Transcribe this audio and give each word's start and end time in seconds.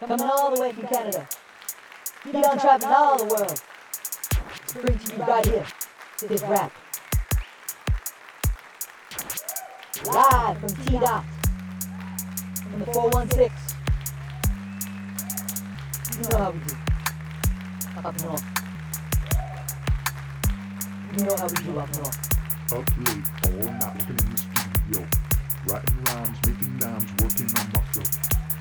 Coming 0.00 0.20
all 0.20 0.54
the 0.54 0.60
way 0.60 0.72
from 0.72 0.86
Canada. 0.88 1.28
Beyond 2.24 2.60
traveling 2.60 2.92
all 2.92 3.18
the 3.18 3.24
world. 3.24 3.62
To 4.68 4.78
bring 4.80 4.98
to 4.98 5.16
you 5.16 5.22
right 5.22 5.46
here, 5.46 5.66
this 6.28 6.42
rap. 6.42 6.72
Live 10.06 10.58
from 10.58 10.68
T 10.84 10.98
Dot. 10.98 11.24
From 12.70 12.78
the 12.80 12.86
416. 12.86 13.50
You 16.18 16.28
know 16.28 16.38
how 16.38 16.50
we 16.50 16.58
do. 16.58 16.74
Up 18.04 18.22
north. 18.22 18.44
You 21.16 21.24
know 21.24 21.36
how 21.36 21.46
we 21.46 21.54
do 21.62 21.78
up 21.78 21.90
north. 21.96 22.18
Up 22.72 22.86
late, 22.98 23.26
all 23.44 23.64
night 23.72 24.08
in 24.08 24.16
the 24.16 24.22
studio. 24.36 25.21
Writing 25.64 26.04
rhymes, 26.06 26.38
making 26.44 26.76
dimes, 26.78 27.06
working 27.22 27.46
on 27.54 27.66
my 27.70 27.82
flow. 27.94 28.02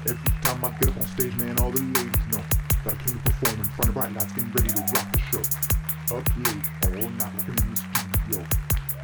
Every 0.05 0.31
time 0.43 0.63
I 0.63 0.69
get 0.77 0.89
up 0.89 0.97
on 0.97 1.07
stage, 1.17 1.35
man, 1.37 1.57
all 1.57 1.71
the 1.71 1.81
ladies 1.81 2.25
know. 2.29 2.43
That 2.85 2.93
I 2.93 2.97
came 3.01 3.17
to 3.17 3.23
perform 3.25 3.57
in 3.57 3.65
front 3.73 3.89
of 3.89 3.93
bright 3.95 4.13
lights, 4.13 4.31
getting 4.33 4.51
ready 4.53 4.69
to 4.69 4.81
rock 4.93 5.11
the 5.11 5.19
show. 5.33 5.41
Up 6.13 6.25
late, 6.45 6.61
all 6.85 7.09
night 7.09 7.33
working 7.33 7.57
in 7.57 7.73
the 7.73 7.81
studio. 7.81 8.45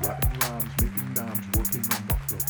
Writing 0.05 0.33
rhymes, 0.45 0.73
making 0.77 1.09
dimes, 1.17 1.45
working 1.57 1.85
on 1.89 2.01
my 2.05 2.17
flow. 2.29 2.43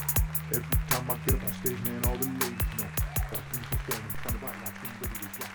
Every 0.51 0.77
time 0.91 1.05
I 1.07 1.15
get 1.23 1.35
up 1.35 1.43
on 1.47 1.53
stage, 1.63 1.81
man, 1.87 2.01
all 2.07 2.17
the 2.17 2.27
ladies 2.27 2.67
know. 2.75 2.89
That 3.15 3.31
I 3.31 3.43
came 3.47 3.63
to 3.63 3.69
perform 3.71 4.03
in 4.03 4.15
front 4.19 4.35
of 4.35 4.41
bright 4.43 4.59
lights, 4.67 4.79
getting 4.83 4.99
ready 4.99 5.15
to 5.23 5.31
rock 5.39 5.53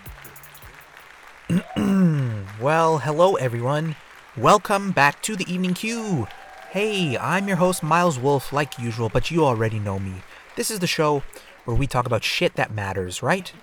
the 1.45 1.57
show. 1.77 2.39
Well, 2.63 2.97
hello 2.97 3.35
everyone. 3.35 3.95
Welcome 4.37 4.91
back 4.91 5.21
to 5.23 5.35
the 5.35 5.51
Evening 5.51 5.73
Queue. 5.73 6.27
Hey, 6.73 7.15
I'm 7.19 7.47
your 7.47 7.57
host 7.57 7.83
Miles 7.83 8.17
Wolf, 8.17 8.51
like 8.51 8.79
usual, 8.79 9.07
but 9.07 9.29
you 9.29 9.45
already 9.45 9.77
know 9.77 9.99
me. 9.99 10.23
This 10.55 10.71
is 10.71 10.79
the 10.79 10.87
show 10.87 11.21
where 11.65 11.77
we 11.77 11.85
talk 11.85 12.07
about 12.07 12.23
shit 12.23 12.55
that 12.55 12.73
matters, 12.73 13.21
right? 13.21 13.53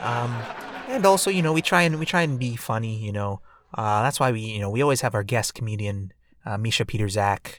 Um, 0.00 0.40
and 0.86 1.04
also, 1.04 1.28
you 1.28 1.42
know, 1.42 1.52
we 1.52 1.60
try 1.60 1.82
and 1.82 1.98
we 1.98 2.06
try 2.06 2.22
and 2.22 2.38
be 2.38 2.54
funny. 2.54 2.96
You 2.96 3.10
know, 3.10 3.40
uh, 3.74 4.04
that's 4.04 4.20
why 4.20 4.30
we, 4.30 4.42
you 4.42 4.60
know, 4.60 4.70
we 4.70 4.80
always 4.80 5.00
have 5.00 5.12
our 5.12 5.24
guest 5.24 5.54
comedian, 5.54 6.12
uh, 6.46 6.56
Mischa 6.56 6.86
Pietrzak. 6.86 7.58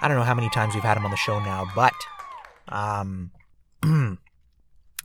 I 0.00 0.06
don't 0.06 0.18
know 0.18 0.22
how 0.22 0.34
many 0.34 0.50
times 0.50 0.74
we've 0.74 0.84
had 0.84 0.98
him 0.98 1.06
on 1.06 1.12
the 1.12 1.16
show 1.16 1.40
now, 1.40 1.64
but, 1.74 1.94
um, 2.68 3.30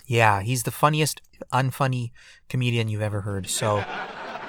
yeah, 0.08 0.42
he's 0.42 0.64
the 0.64 0.72
funniest 0.72 1.22
unfunny 1.54 2.12
comedian 2.50 2.90
you've 2.90 3.02
ever 3.02 3.22
heard. 3.22 3.48
So. 3.48 3.86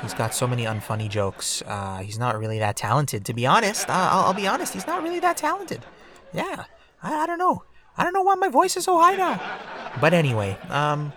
He's 0.03 0.15
got 0.15 0.35
so 0.35 0.47
many 0.47 0.65
unfunny 0.65 1.09
jokes. 1.09 1.63
Uh, 1.67 1.99
he's 1.99 2.19
not 2.19 2.39
really 2.39 2.59
that 2.61 2.77
talented, 2.77 3.25
to 3.27 3.35
be 3.35 3.47
honest. 3.47 3.89
Uh, 3.89 4.09
I'll, 4.13 4.27
I'll 4.27 4.35
be 4.35 4.47
honest. 4.47 4.73
He's 4.73 4.87
not 4.87 5.03
really 5.03 5.21
that 5.21 5.37
talented. 5.37 5.85
Yeah, 6.33 6.65
I, 7.03 7.23
I 7.23 7.27
don't 7.27 7.39
know. 7.39 7.65
I 7.97 8.05
don't 8.05 8.13
know 8.13 8.23
why 8.23 8.37
my 8.37 8.49
voice 8.49 8.77
is 8.77 8.85
so 8.85 8.99
high 8.99 9.17
now. 9.17 9.41
But 10.01 10.15
anyway, 10.15 10.57
um, 10.69 11.13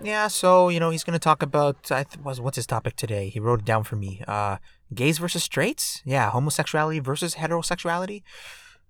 yeah. 0.00 0.28
So 0.28 0.68
you 0.68 0.78
know, 0.78 0.90
he's 0.90 1.02
gonna 1.02 1.18
talk 1.18 1.42
about. 1.42 1.90
I 1.90 2.04
th- 2.04 2.22
what's 2.22 2.56
his 2.56 2.66
topic 2.66 2.94
today? 2.96 3.28
He 3.28 3.40
wrote 3.40 3.60
it 3.60 3.64
down 3.64 3.82
for 3.82 3.96
me. 3.96 4.22
Uh, 4.28 4.58
gays 4.94 5.18
versus 5.18 5.42
straights. 5.42 6.00
Yeah, 6.04 6.30
homosexuality 6.30 7.00
versus 7.00 7.34
heterosexuality. 7.34 8.22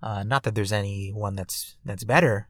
Uh, 0.02 0.24
not 0.24 0.42
that 0.42 0.54
there's 0.54 0.72
any 0.72 1.10
one 1.10 1.36
that's 1.36 1.76
that's 1.84 2.04
better. 2.04 2.48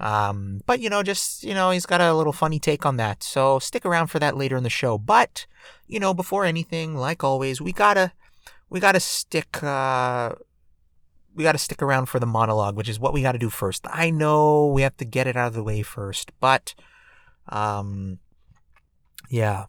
Um, 0.00 0.60
but 0.66 0.80
you 0.80 0.90
know, 0.90 1.02
just 1.02 1.44
you 1.44 1.54
know, 1.54 1.70
he's 1.70 1.86
got 1.86 2.00
a 2.00 2.14
little 2.14 2.32
funny 2.32 2.58
take 2.58 2.84
on 2.84 2.96
that. 2.96 3.22
So 3.22 3.58
stick 3.58 3.84
around 3.84 4.08
for 4.08 4.18
that 4.18 4.36
later 4.36 4.56
in 4.56 4.62
the 4.62 4.70
show. 4.70 4.98
But 4.98 5.46
you 5.86 6.00
know, 6.00 6.14
before 6.14 6.44
anything, 6.44 6.96
like 6.96 7.22
always, 7.22 7.60
we 7.60 7.72
gotta 7.72 8.12
we 8.68 8.80
gotta 8.80 9.00
stick 9.00 9.62
uh 9.62 10.32
we 11.34 11.44
gotta 11.44 11.58
stick 11.58 11.82
around 11.82 12.06
for 12.06 12.18
the 12.18 12.26
monologue, 12.26 12.76
which 12.76 12.88
is 12.88 12.98
what 12.98 13.12
we 13.12 13.22
gotta 13.22 13.38
do 13.38 13.50
first. 13.50 13.86
I 13.88 14.10
know 14.10 14.66
we 14.66 14.82
have 14.82 14.96
to 14.98 15.04
get 15.04 15.26
it 15.26 15.36
out 15.36 15.48
of 15.48 15.54
the 15.54 15.62
way 15.62 15.82
first, 15.82 16.32
but 16.40 16.74
um 17.48 18.18
yeah. 19.30 19.66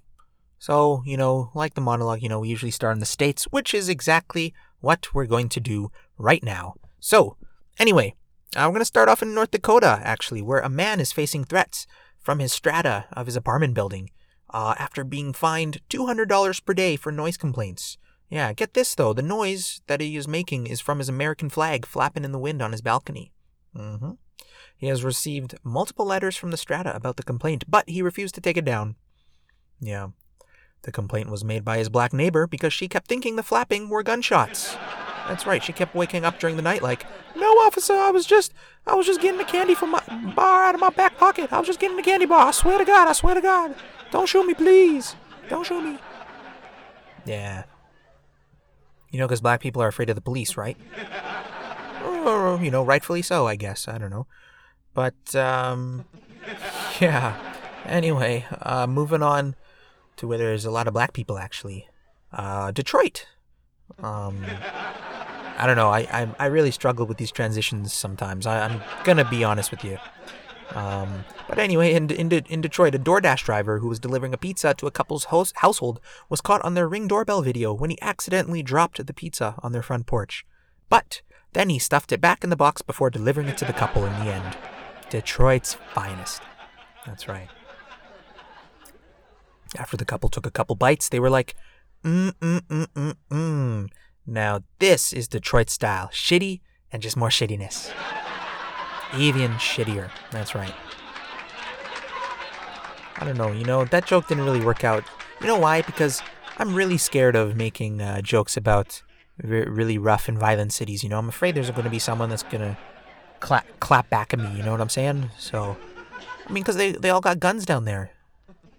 So, 0.60 1.04
you 1.06 1.18
know, 1.18 1.52
like 1.54 1.74
the 1.74 1.82
monologue, 1.82 2.22
you 2.22 2.30
know, 2.30 2.40
we 2.40 2.48
usually 2.48 2.72
start 2.72 2.94
in 2.94 3.00
the 3.00 3.06
States, 3.06 3.44
which 3.52 3.74
is 3.74 3.90
exactly 3.90 4.54
what 4.80 5.14
we're 5.14 5.26
going 5.26 5.50
to 5.50 5.60
do 5.60 5.92
right 6.18 6.42
now. 6.42 6.76
So, 7.00 7.36
anyway, 7.78 8.16
we're 8.56 8.68
going 8.68 8.80
to 8.80 8.86
start 8.86 9.10
off 9.10 9.22
in 9.22 9.34
North 9.34 9.52
Dakota, 9.52 10.00
actually, 10.04 10.42
where 10.42 10.60
a 10.60 10.70
man 10.70 11.00
is 11.00 11.12
facing 11.12 11.44
threats 11.44 11.88
from 12.20 12.40
his 12.40 12.54
strata 12.54 13.06
of 13.12 13.26
his 13.26 13.36
apartment 13.36 13.74
building 13.74 14.10
uh, 14.54 14.76
after 14.78 15.04
being 15.04 15.34
fined 15.34 15.80
$200 15.90 16.66
per 16.66 16.74
day 16.74 16.96
for 16.96 17.12
noise 17.12 17.38
complaints. 17.38 17.98
Yeah, 18.30 18.54
get 18.54 18.74
this 18.74 18.96
though 18.96 19.14
the 19.14 19.22
noise 19.22 19.82
that 19.88 20.02
he 20.02 20.16
is 20.16 20.28
making 20.28 20.66
is 20.68 20.82
from 20.82 20.98
his 20.98 21.10
American 21.10 21.50
flag 21.50 21.86
flapping 21.86 22.24
in 22.24 22.32
the 22.32 22.40
wind 22.40 22.62
on 22.62 22.72
his 22.72 22.82
balcony. 22.82 23.32
Mm-hmm. 23.76 24.12
He 24.76 24.88
has 24.88 25.04
received 25.04 25.56
multiple 25.64 26.06
letters 26.06 26.36
from 26.36 26.52
the 26.52 26.58
strata 26.58 26.96
about 26.96 27.18
the 27.18 27.24
complaint, 27.24 27.64
but 27.68 27.88
he 27.88 28.02
refused 28.02 28.36
to 28.36 28.42
take 28.42 28.58
it 28.58 28.66
down. 28.66 28.96
Yeah. 29.80 30.10
The 30.82 30.92
complaint 30.92 31.30
was 31.30 31.46
made 31.46 31.64
by 31.64 31.78
his 31.78 31.90
black 31.90 32.12
neighbor 32.12 32.48
because 32.48 32.74
she 32.74 32.88
kept 32.88 33.08
thinking 33.08 33.36
the 33.36 33.44
flapping 33.44 33.88
were 33.90 34.04
gunshots. 34.04 34.76
That's 35.28 35.46
right. 35.48 35.64
She 35.64 35.74
kept 35.74 35.96
waking 35.96 36.26
up 36.26 36.40
during 36.40 36.56
the 36.58 36.62
night 36.62 36.82
like, 36.82 37.06
"No, 37.36 37.48
officer, 37.60 37.94
I 37.94 38.12
was 38.12 38.26
just, 38.26 38.54
I 38.86 38.96
was 38.96 39.06
just 39.06 39.22
getting 39.22 39.38
the 39.38 39.46
candy 39.46 39.74
from 39.74 39.92
my 39.92 40.04
bar 40.36 40.66
out 40.66 40.76
of 40.76 40.82
my 40.82 40.90
back 40.90 41.18
pocket. 41.18 41.52
I 41.54 41.60
was 41.60 41.68
just 41.68 41.80
getting 41.80 41.98
the 41.98 42.04
candy 42.04 42.26
bar. 42.26 42.48
I 42.48 42.52
swear 42.52 42.78
to 42.78 42.86
God, 42.86 43.08
I 43.08 43.14
swear 43.14 43.36
to 43.36 43.42
God. 43.42 43.76
Don't 44.12 44.28
shoot 44.28 44.46
me, 44.46 44.54
please. 44.54 45.16
Don't 45.50 45.66
shoot 45.66 45.82
me." 45.82 45.98
Yeah. 47.26 47.64
You 49.12 49.20
know, 49.20 49.28
because 49.28 49.42
black 49.42 49.62
people 49.62 49.82
are 49.82 49.88
afraid 49.88 50.10
of 50.10 50.16
the 50.16 50.22
police, 50.22 50.58
right? 50.58 50.78
Or, 52.04 52.60
you 52.62 52.72
know, 52.72 52.84
rightfully 52.84 53.22
so, 53.22 53.48
I 53.48 53.56
guess. 53.56 53.88
I 53.88 53.98
don't 53.98 54.10
know. 54.10 54.28
But, 54.94 55.36
um, 55.36 56.06
yeah. 57.00 57.38
Anyway, 57.86 58.46
uh, 58.62 58.88
moving 58.88 59.22
on 59.22 59.56
to 60.16 60.28
where 60.28 60.38
there's 60.38 60.66
a 60.66 60.72
lot 60.72 60.88
of 60.88 60.94
black 60.94 61.14
people, 61.14 61.38
actually. 61.38 61.88
Uh, 62.32 62.72
Detroit. 62.72 63.28
Um, 64.02 64.44
I 65.64 65.66
don't 65.66 65.78
know. 65.78 65.88
I, 65.88 66.00
I 66.00 66.36
I 66.40 66.46
really 66.48 66.72
struggle 66.72 67.06
with 67.06 67.18
these 67.18 67.32
transitions 67.32 67.94
sometimes. 67.94 68.46
I, 68.46 68.66
I'm 68.66 68.82
gonna 69.06 69.24
be 69.24 69.46
honest 69.46 69.72
with 69.72 69.86
you. 69.86 69.98
Um, 70.72 71.24
but 71.48 71.58
anyway, 71.58 71.94
in, 71.94 72.10
in, 72.10 72.30
in 72.30 72.60
Detroit, 72.60 72.96
a 72.96 73.00
DoorDash 73.00 73.46
driver 73.46 73.80
who 73.80 73.88
was 73.88 73.98
delivering 73.98 74.34
a 74.34 74.38
pizza 74.38 74.74
to 74.74 74.88
a 74.88 74.92
couple's 74.92 75.26
house- 75.26 75.54
household 75.58 76.02
was 76.28 76.42
caught 76.42 76.62
on 76.66 76.74
their 76.74 76.90
ring 76.90 77.08
doorbell 77.08 77.42
video 77.42 77.72
when 77.72 77.92
he 77.92 78.02
accidentally 78.02 78.62
dropped 78.62 79.06
the 79.06 79.14
pizza 79.14 79.56
on 79.64 79.72
their 79.72 79.82
front 79.82 80.06
porch. 80.06 80.46
But 80.90 81.22
then 81.54 81.70
he 81.70 81.80
stuffed 81.80 82.12
it 82.12 82.20
back 82.20 82.44
in 82.44 82.50
the 82.50 82.58
box 82.58 82.82
before 82.82 83.10
delivering 83.10 83.48
it 83.48 83.58
to 83.60 83.66
the 83.66 83.72
couple 83.72 84.06
in 84.06 84.12
the 84.20 84.34
end. 84.34 84.58
Detroit's 85.10 85.76
finest. 85.94 86.42
That's 87.06 87.30
right. 87.30 87.48
After 89.78 89.96
the 89.96 90.06
couple 90.06 90.28
took 90.28 90.46
a 90.46 90.52
couple 90.52 90.76
bites, 90.76 91.08
they 91.08 91.22
were 91.22 91.30
like, 91.30 91.56
mm 92.04 92.34
mm 92.42 92.60
mm 92.60 92.88
mm 92.94 93.14
mm. 93.32 93.90
Now 94.26 94.64
this 94.80 95.14
is 95.14 95.28
Detroit 95.28 95.70
style. 95.70 96.10
Shitty 96.14 96.62
and 96.92 97.02
just 97.02 97.18
more 97.18 97.30
shittiness. 97.30 97.92
Even 99.18 99.52
shittier. 99.54 100.10
That's 100.32 100.56
right. 100.56 100.74
I 103.18 103.26
don't 103.26 103.38
know, 103.38 103.52
you 103.52 103.64
know, 103.64 103.86
that 103.86 104.06
joke 104.06 104.28
didn't 104.28 104.44
really 104.44 104.64
work 104.64 104.84
out. 104.84 105.04
You 105.40 105.48
know 105.48 105.60
why? 105.60 105.82
Because 105.82 106.22
I'm 106.58 106.74
really 106.74 106.98
scared 106.98 107.36
of 107.36 107.56
making 107.56 108.02
uh, 108.02 108.22
jokes 108.22 108.58
about 108.58 109.02
re- 109.42 109.66
really 109.66 109.98
rough 109.98 110.28
and 110.28 110.38
violent 110.38 110.74
cities. 110.74 111.04
You 111.04 111.10
know, 111.10 111.20
I'm 111.20 111.30
afraid 111.30 111.56
there's 111.56 111.70
going 111.70 111.84
to 111.84 111.90
be 111.90 112.00
someone 112.00 112.30
that's 112.30 112.44
going 112.44 112.62
to 112.62 112.78
clap, 113.40 113.66
clap 113.80 114.10
back 114.10 114.34
at 114.34 114.40
me. 114.40 114.50
You 114.56 114.64
know 114.64 114.72
what 114.72 114.82
I'm 114.82 114.90
saying? 114.90 115.30
So, 115.38 115.78
I 116.48 116.52
mean, 116.52 116.64
because 116.64 116.76
they, 116.76 116.94
they 116.94 117.10
all 117.10 117.22
got 117.22 117.40
guns 117.40 117.66
down 117.66 117.86
there. 117.86 118.12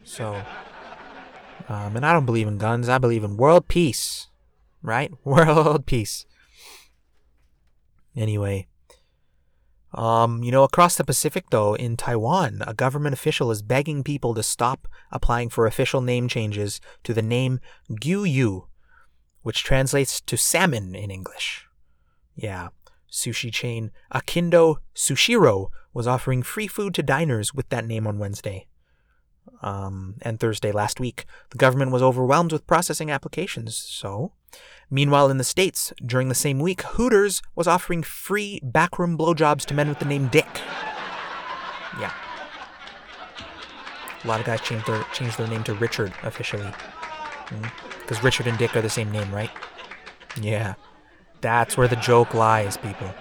So, 0.03 0.43
um, 1.69 1.97
and 1.97 2.05
I 2.05 2.13
don't 2.13 2.27
believe 2.27 2.49
in 2.49 2.59
guns. 2.59 2.89
I 2.89 2.99
believe 2.99 3.25
in 3.25 3.37
world 3.37 3.69
peace. 3.69 4.29
Right? 4.85 5.11
World 5.25 5.87
peace. 5.87 6.27
Anyway. 8.15 8.69
Um, 9.95 10.43
you 10.43 10.51
know, 10.51 10.65
across 10.65 10.97
the 10.97 11.05
Pacific, 11.05 11.47
though, 11.51 11.75
in 11.75 11.97
Taiwan, 11.97 12.63
a 12.67 12.75
government 12.75 13.15
official 13.15 13.51
is 13.51 13.63
begging 13.63 14.03
people 14.03 14.35
to 14.35 14.43
stop 14.43 14.89
applying 15.11 15.49
for 15.49 15.67
official 15.67 16.01
name 16.01 16.29
changes 16.29 16.81
to 17.05 17.15
the 17.15 17.23
name 17.23 17.61
Gui 18.01 18.29
Yu, 18.29 18.67
which 19.43 19.63
translates 19.63 20.21
to 20.21 20.37
salmon 20.37 20.97
in 20.97 21.13
English. 21.13 21.67
Yeah, 22.35 22.69
sushi 23.11 23.53
chain 23.53 23.93
Akindo 24.13 24.77
Sushiro 24.95 25.69
was 25.93 26.09
offering 26.09 26.43
free 26.43 26.67
food 26.67 26.93
to 26.95 27.03
diners 27.03 27.55
with 27.55 27.69
that 27.69 27.87
name 27.87 28.07
on 28.07 28.19
Wednesday. 28.19 28.67
Um, 29.63 30.17
and 30.23 30.39
Thursday 30.39 30.73
last 30.73 31.01
week, 31.01 31.25
the 31.51 31.59
government 31.59 31.91
was 31.91 32.03
overwhelmed 32.03 32.53
with 32.53 32.67
processing 32.67 33.11
applications, 33.11 33.77
so. 33.77 34.33
Meanwhile, 34.91 35.31
in 35.31 35.39
the 35.39 35.45
States, 35.45 35.93
during 36.05 36.29
the 36.29 36.35
same 36.35 36.59
week, 36.59 36.83
Hooters 36.83 37.43
was 37.55 37.67
offering 37.67 38.03
free 38.03 38.61
backroom 38.63 39.17
blowjobs 39.17 39.65
to 39.67 39.75
men 39.75 39.89
with 39.89 39.99
the 39.99 40.05
name 40.05 40.29
Dick. 40.29 40.47
Yeah. 41.99 42.13
A 44.23 44.29
lot 44.29 44.41
of 44.41 44.47
guys 44.47 44.61
changed 44.61 44.87
their, 44.87 45.03
changed 45.13 45.39
their 45.39 45.49
name 45.49 45.65
to 45.65 45.75
Richard 45.75 46.13
officially. 46.23 46.71
Because 48.01 48.23
Richard 48.23 48.47
and 48.47 48.59
Dick 48.59 48.77
are 48.77 48.83
the 48.83 48.91
same 48.91 49.11
name, 49.11 49.35
right? 49.35 49.51
Yeah. 50.41 50.75
That's 51.41 51.77
where 51.77 51.89
the 51.89 51.97
joke 51.97 52.33
lies, 52.35 52.77
people. 52.77 53.13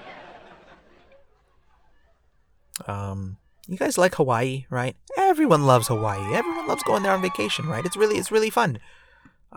Um, 2.88 3.38
you 3.68 3.78
guys 3.78 3.98
like 3.98 4.16
Hawaii, 4.16 4.66
right? 4.70 4.96
Everyone 5.18 5.66
loves 5.66 5.88
Hawaii. 5.88 6.34
Everyone 6.36 6.68
loves 6.68 6.84
going 6.84 7.04
there 7.04 7.14
on 7.14 7.22
vacation, 7.22 7.66
right? 7.68 7.86
It's 7.86 7.98
really 7.98 8.18
it's 8.18 8.32
really 8.32 8.50
fun. 8.50 8.80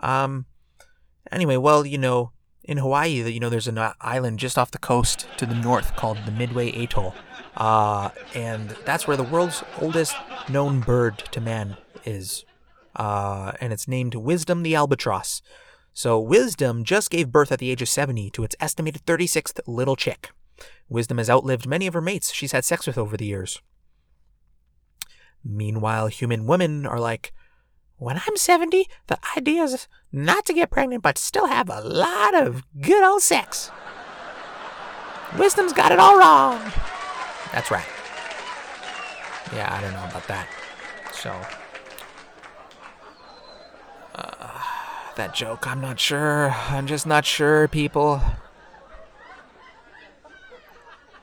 Um 0.01 0.45
anyway, 1.31 1.57
well, 1.57 1.85
you 1.85 1.97
know, 1.97 2.31
in 2.67 2.77
Hawaii, 2.77 3.31
you 3.31 3.39
know, 3.39 3.49
there's 3.49 3.67
an 3.67 3.79
island 4.01 4.39
just 4.39 4.57
off 4.57 4.71
the 4.71 4.77
coast 4.77 5.27
to 5.37 5.45
the 5.45 5.55
north 5.55 5.95
called 5.95 6.19
the 6.25 6.31
Midway 6.31 6.71
Atoll. 6.71 7.15
Uh, 7.55 8.09
and 8.35 8.69
that's 8.85 9.07
where 9.07 9.17
the 9.17 9.23
world's 9.23 9.63
oldest 9.81 10.15
known 10.49 10.81
bird 10.81 11.17
to 11.31 11.41
man 11.41 11.77
is. 12.05 12.45
Uh, 12.95 13.53
and 13.61 13.71
it's 13.71 13.87
named 13.87 14.15
Wisdom 14.15 14.63
the 14.63 14.75
albatross. 14.75 15.41
So 15.93 16.19
Wisdom 16.19 16.83
just 16.83 17.09
gave 17.09 17.31
birth 17.31 17.51
at 17.51 17.59
the 17.59 17.71
age 17.71 17.81
of 17.81 17.89
70 17.89 18.29
to 18.31 18.43
its 18.43 18.55
estimated 18.59 19.05
36th 19.05 19.59
little 19.65 19.95
chick. 19.95 20.29
Wisdom 20.89 21.17
has 21.17 21.29
outlived 21.29 21.67
many 21.67 21.87
of 21.87 21.93
her 21.93 22.01
mates 22.01 22.33
she's 22.33 22.51
had 22.51 22.65
sex 22.65 22.85
with 22.85 22.97
over 22.97 23.17
the 23.17 23.25
years. 23.25 23.61
Meanwhile, 25.47 26.07
human 26.07 26.45
women 26.45 26.85
are 26.85 26.99
like, 26.99 27.31
when 27.97 28.21
I'm 28.27 28.35
70, 28.35 28.85
the 29.07 29.17
idea 29.35 29.63
is 29.63 29.87
not 30.11 30.45
to 30.45 30.53
get 30.53 30.69
pregnant, 30.69 31.01
but 31.03 31.17
still 31.17 31.47
have 31.47 31.69
a 31.69 31.81
lot 31.81 32.35
of 32.35 32.63
good 32.79 33.03
old 33.03 33.21
sex. 33.21 33.71
Wisdom's 35.37 35.73
got 35.73 35.91
it 35.91 35.99
all 35.99 36.17
wrong. 36.17 36.59
That's 37.53 37.71
right. 37.71 37.87
Yeah, 39.53 39.73
I 39.73 39.81
don't 39.81 39.93
know 39.93 40.05
about 40.05 40.27
that. 40.27 40.47
So, 41.13 41.31
uh, 44.15 44.61
that 45.15 45.33
joke, 45.33 45.65
I'm 45.65 45.81
not 45.81 45.99
sure. 45.99 46.51
I'm 46.69 46.87
just 46.87 47.07
not 47.07 47.25
sure, 47.25 47.67
people. 47.67 48.21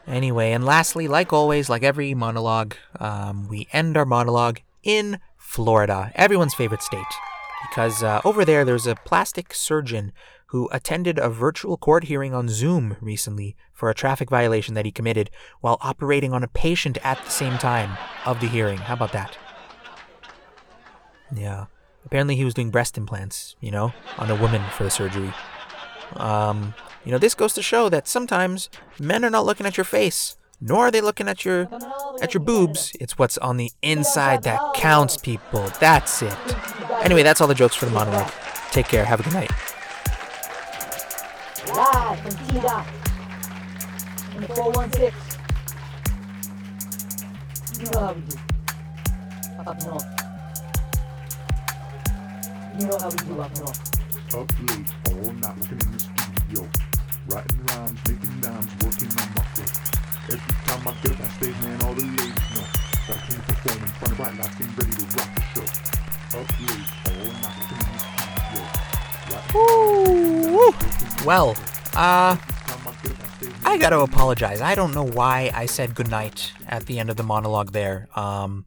Anyway, 0.06 0.52
and 0.52 0.64
lastly, 0.64 1.08
like 1.08 1.32
always, 1.32 1.70
like 1.70 1.82
every 1.82 2.14
monologue, 2.14 2.74
um, 3.00 3.48
we 3.48 3.68
end 3.72 3.96
our 3.96 4.04
monologue 4.04 4.60
in 4.82 5.18
Florida, 5.38 6.12
everyone's 6.14 6.54
favorite 6.54 6.82
state. 6.82 7.00
Because 7.68 8.02
uh, 8.02 8.20
over 8.24 8.44
there, 8.44 8.64
there's 8.64 8.86
a 8.86 8.94
plastic 8.94 9.54
surgeon 9.54 10.12
who 10.48 10.68
attended 10.70 11.18
a 11.18 11.30
virtual 11.30 11.76
court 11.76 12.04
hearing 12.04 12.34
on 12.34 12.48
Zoom 12.48 12.96
recently 13.00 13.56
for 13.72 13.90
a 13.90 13.94
traffic 13.94 14.30
violation 14.30 14.74
that 14.74 14.84
he 14.84 14.92
committed 14.92 15.30
while 15.60 15.78
operating 15.80 16.32
on 16.32 16.44
a 16.44 16.48
patient 16.48 16.98
at 17.02 17.22
the 17.24 17.30
same 17.30 17.58
time 17.58 17.96
of 18.26 18.40
the 18.40 18.46
hearing. 18.46 18.78
How 18.78 18.94
about 18.94 19.12
that? 19.12 19.36
Yeah. 21.34 21.66
Apparently, 22.04 22.36
he 22.36 22.44
was 22.44 22.54
doing 22.54 22.70
breast 22.70 22.98
implants, 22.98 23.56
you 23.60 23.70
know, 23.70 23.92
on 24.18 24.30
a 24.30 24.36
woman 24.36 24.62
for 24.72 24.84
the 24.84 24.90
surgery. 24.90 25.32
Um, 26.16 26.74
you 27.04 27.12
know, 27.12 27.18
this 27.18 27.34
goes 27.34 27.52
to 27.54 27.62
show 27.62 27.88
that 27.88 28.08
sometimes 28.08 28.70
men 28.98 29.24
are 29.24 29.30
not 29.30 29.44
looking 29.44 29.66
at 29.66 29.76
your 29.76 29.84
face 29.84 30.36
nor 30.60 30.86
are 30.86 30.90
they 30.90 31.00
looking 31.02 31.28
at 31.28 31.44
your 31.44 31.68
at 32.22 32.32
your 32.32 32.42
boobs. 32.42 32.92
It's 32.98 33.18
what's 33.18 33.36
on 33.38 33.56
the 33.58 33.70
inside 33.82 34.44
that 34.44 34.60
counts, 34.74 35.16
people. 35.16 35.70
That's 35.78 36.22
it. 36.22 36.36
Anyway, 37.02 37.22
that's 37.22 37.40
all 37.40 37.46
the 37.48 37.54
jokes 37.54 37.74
for 37.74 37.84
the 37.84 37.90
monologue. 37.90 38.32
Take 38.70 38.86
care. 38.86 39.04
Have 39.04 39.20
a 39.20 39.22
good 39.22 39.34
night. 39.34 39.50
Live 41.74 42.20
from 42.20 42.46
T 42.46 42.60
Dot 42.60 42.86
in 44.34 44.40
the 44.40 44.48
416. 44.48 45.12
You 47.80 47.90
know 47.90 48.00
how 48.00 48.12
we 48.12 48.20
do. 48.22 48.36
Up 49.66 49.84
north. 49.84 50.04
You 52.78 52.86
know 52.86 52.98
how 52.98 53.10
we 53.10 53.16
do 53.16 53.40
up 53.40 53.58
north. 53.58 53.93
Up 54.34 54.50
late, 54.62 54.90
all 55.06 55.32
night 55.34 55.56
working 55.60 55.78
in 55.78 55.92
the 55.92 55.98
studio. 56.00 56.68
Writing 57.28 57.60
rhymes, 57.66 58.00
making 58.08 58.40
dimes, 58.40 58.72
working 58.82 59.10
on 59.14 59.28
my 59.30 59.44
flow. 59.54 59.70
Every 60.26 60.54
time 60.66 60.82
I 60.88 60.92
get 61.02 61.12
up 61.12 61.20
on 61.20 61.30
stage, 61.38 61.58
man, 61.62 61.78
all 61.82 61.94
the 61.94 62.02
ladies 62.02 62.42
know 62.50 62.66
that 63.06 63.14
I 63.14 63.30
to 63.30 63.38
perform 63.46 63.78
in 63.78 63.86
front 63.94 64.10
of 64.10 64.16
bright 64.16 64.34
lights, 64.36 64.54
getting 64.56 64.74
ready 64.74 64.90
to 64.90 65.04
rock 65.14 65.30
the 65.36 65.42
show. 65.54 65.66
Up 66.34 66.50
late, 66.66 66.90
all 67.06 67.30
night, 67.30 67.54
working 67.60 67.78
in 67.78 67.86
the 67.94 68.02
studio. 68.50 69.54
Woo! 70.50 70.74
Well, 71.24 71.50
uh, 71.94 72.36
I 73.64 73.78
gotta 73.78 74.00
apologize. 74.00 74.60
I 74.60 74.74
don't 74.74 74.94
know 74.94 75.06
why 75.06 75.52
I 75.54 75.66
said 75.66 75.94
goodnight 75.94 76.52
at 76.66 76.86
the 76.86 76.98
end 76.98 77.08
of 77.08 77.16
the 77.16 77.22
monologue 77.22 77.70
there. 77.70 78.08
Um, 78.16 78.66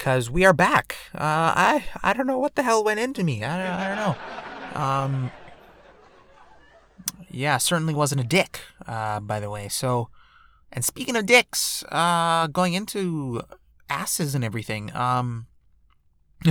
cause 0.00 0.30
we 0.30 0.46
are 0.46 0.54
back. 0.54 0.96
Uh, 1.14 1.52
I 1.54 1.84
I 2.02 2.14
don't 2.14 2.26
know 2.26 2.38
what 2.38 2.54
the 2.54 2.62
hell 2.62 2.82
went 2.82 2.98
into 2.98 3.22
me. 3.22 3.44
I, 3.44 3.84
I 3.84 3.88
don't 3.88 3.96
know. 3.96 4.80
Um, 4.80 5.30
yeah, 7.30 7.58
certainly 7.58 7.94
wasn't 7.94 8.22
a 8.22 8.24
dick, 8.24 8.60
uh, 8.86 9.20
by 9.20 9.38
the 9.38 9.50
way. 9.50 9.68
So, 9.68 10.08
and 10.72 10.84
speaking 10.84 11.16
of 11.16 11.26
dicks, 11.26 11.84
uh, 11.90 12.46
going 12.46 12.72
into 12.72 13.42
asses 13.90 14.34
and 14.34 14.42
everything, 14.42 14.90
um, 14.96 15.46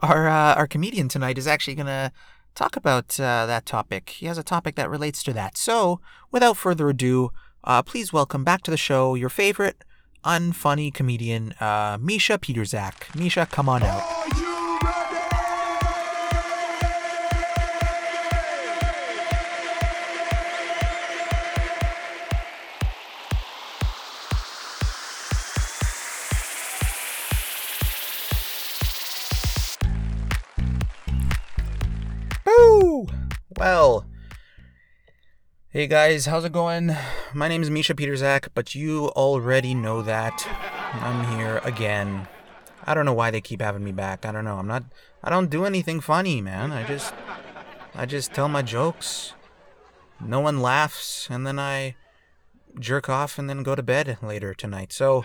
our 0.00 0.28
uh, 0.28 0.54
our 0.54 0.66
comedian 0.66 1.08
tonight 1.08 1.38
is 1.38 1.46
actually 1.46 1.76
gonna 1.76 2.12
talk 2.56 2.76
about 2.76 3.18
uh, 3.20 3.46
that 3.46 3.64
topic. 3.64 4.10
He 4.10 4.26
has 4.26 4.38
a 4.38 4.42
topic 4.42 4.74
that 4.74 4.90
relates 4.90 5.22
to 5.22 5.32
that. 5.34 5.56
So, 5.56 6.00
without 6.32 6.56
further 6.56 6.88
ado, 6.88 7.30
uh, 7.62 7.82
please 7.82 8.12
welcome 8.12 8.42
back 8.42 8.62
to 8.62 8.72
the 8.72 8.76
show 8.76 9.14
your 9.14 9.30
favorite 9.30 9.84
unfunny 10.24 10.92
comedian, 10.92 11.54
uh, 11.60 11.98
Mischa 11.98 12.38
Pietrzak. 12.38 13.10
Mischa, 13.14 13.46
come 13.50 13.68
on 13.68 13.82
out. 13.82 14.51
Hey 35.72 35.86
guys, 35.86 36.26
how's 36.26 36.44
it 36.44 36.52
going? 36.52 36.94
My 37.32 37.48
name 37.48 37.62
is 37.62 37.70
Mischa 37.70 37.94
Pietrzak, 37.94 38.48
but 38.52 38.74
you 38.74 39.08
already 39.16 39.74
know 39.74 40.02
that. 40.02 40.46
I'm 41.00 41.38
here 41.38 41.62
again. 41.64 42.28
I 42.84 42.92
don't 42.92 43.06
know 43.06 43.14
why 43.14 43.30
they 43.30 43.40
keep 43.40 43.62
having 43.62 43.82
me 43.82 43.90
back. 43.90 44.26
I 44.26 44.32
don't 44.32 44.44
know. 44.44 44.58
I'm 44.58 44.66
not. 44.66 44.84
I 45.24 45.30
don't 45.30 45.48
do 45.48 45.64
anything 45.64 46.00
funny, 46.02 46.42
man. 46.42 46.72
I 46.72 46.84
just. 46.86 47.14
I 47.94 48.04
just 48.04 48.34
tell 48.34 48.50
my 48.50 48.60
jokes. 48.60 49.32
No 50.20 50.40
one 50.40 50.60
laughs, 50.60 51.26
and 51.30 51.46
then 51.46 51.58
I 51.58 51.96
jerk 52.78 53.08
off 53.08 53.38
and 53.38 53.48
then 53.48 53.62
go 53.62 53.74
to 53.74 53.82
bed 53.82 54.18
later 54.20 54.52
tonight. 54.52 54.92
So. 54.92 55.24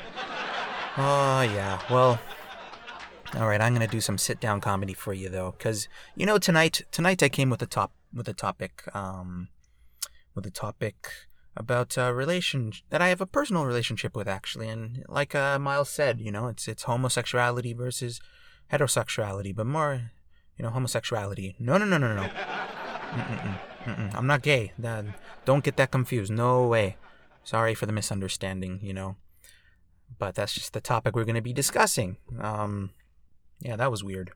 Oh, 0.95 1.03
uh, 1.03 1.41
yeah. 1.41 1.81
Well. 1.89 2.21
All 3.35 3.49
right, 3.49 3.59
I'm 3.59 3.73
gonna 3.73 3.85
do 3.85 3.99
some 3.99 4.17
sit-down 4.17 4.61
comedy 4.61 4.93
for 4.93 5.13
you 5.13 5.27
though, 5.27 5.55
because 5.57 5.89
you 6.15 6.25
know 6.25 6.37
tonight, 6.37 6.83
tonight 6.93 7.21
I 7.21 7.27
came 7.27 7.49
with 7.49 7.61
a 7.61 7.67
top 7.67 7.91
with 8.13 8.29
a 8.29 8.33
topic, 8.33 8.83
um, 8.95 9.49
with 10.37 10.45
a 10.45 10.51
topic 10.51 11.09
about 11.57 11.97
a 11.97 12.13
relation 12.13 12.71
that 12.91 13.01
I 13.01 13.09
have 13.09 13.19
a 13.19 13.25
personal 13.25 13.65
relationship 13.65 14.15
with 14.15 14.27
actually, 14.27 14.69
and 14.69 15.03
like 15.09 15.35
uh, 15.35 15.59
Miles 15.59 15.89
said, 15.89 16.21
you 16.21 16.31
know, 16.31 16.47
it's 16.47 16.67
it's 16.69 16.83
homosexuality 16.83 17.73
versus 17.73 18.21
heterosexuality, 18.71 19.53
but 19.53 19.65
more, 19.65 20.11
you 20.55 20.63
know, 20.63 20.69
homosexuality. 20.69 21.55
No, 21.59 21.77
no, 21.77 21.85
no, 21.85 21.97
no, 21.97 22.13
no. 22.15 22.29
I'm 24.13 24.27
not 24.27 24.43
gay. 24.43 24.71
That, 24.77 25.05
don't 25.45 25.63
get 25.63 25.77
that 25.77 25.91
confused. 25.91 26.31
No 26.31 26.67
way. 26.67 26.97
Sorry 27.43 27.73
for 27.73 27.85
the 27.87 27.93
misunderstanding. 27.93 28.79
You 28.81 28.93
know, 28.93 29.15
but 30.19 30.35
that's 30.35 30.53
just 30.53 30.73
the 30.73 30.81
topic 30.81 31.15
we're 31.15 31.25
gonna 31.25 31.41
be 31.41 31.53
discussing. 31.53 32.17
Um 32.39 32.91
yeah, 33.59 33.75
that 33.75 33.91
was 33.91 34.03
weird. 34.03 34.31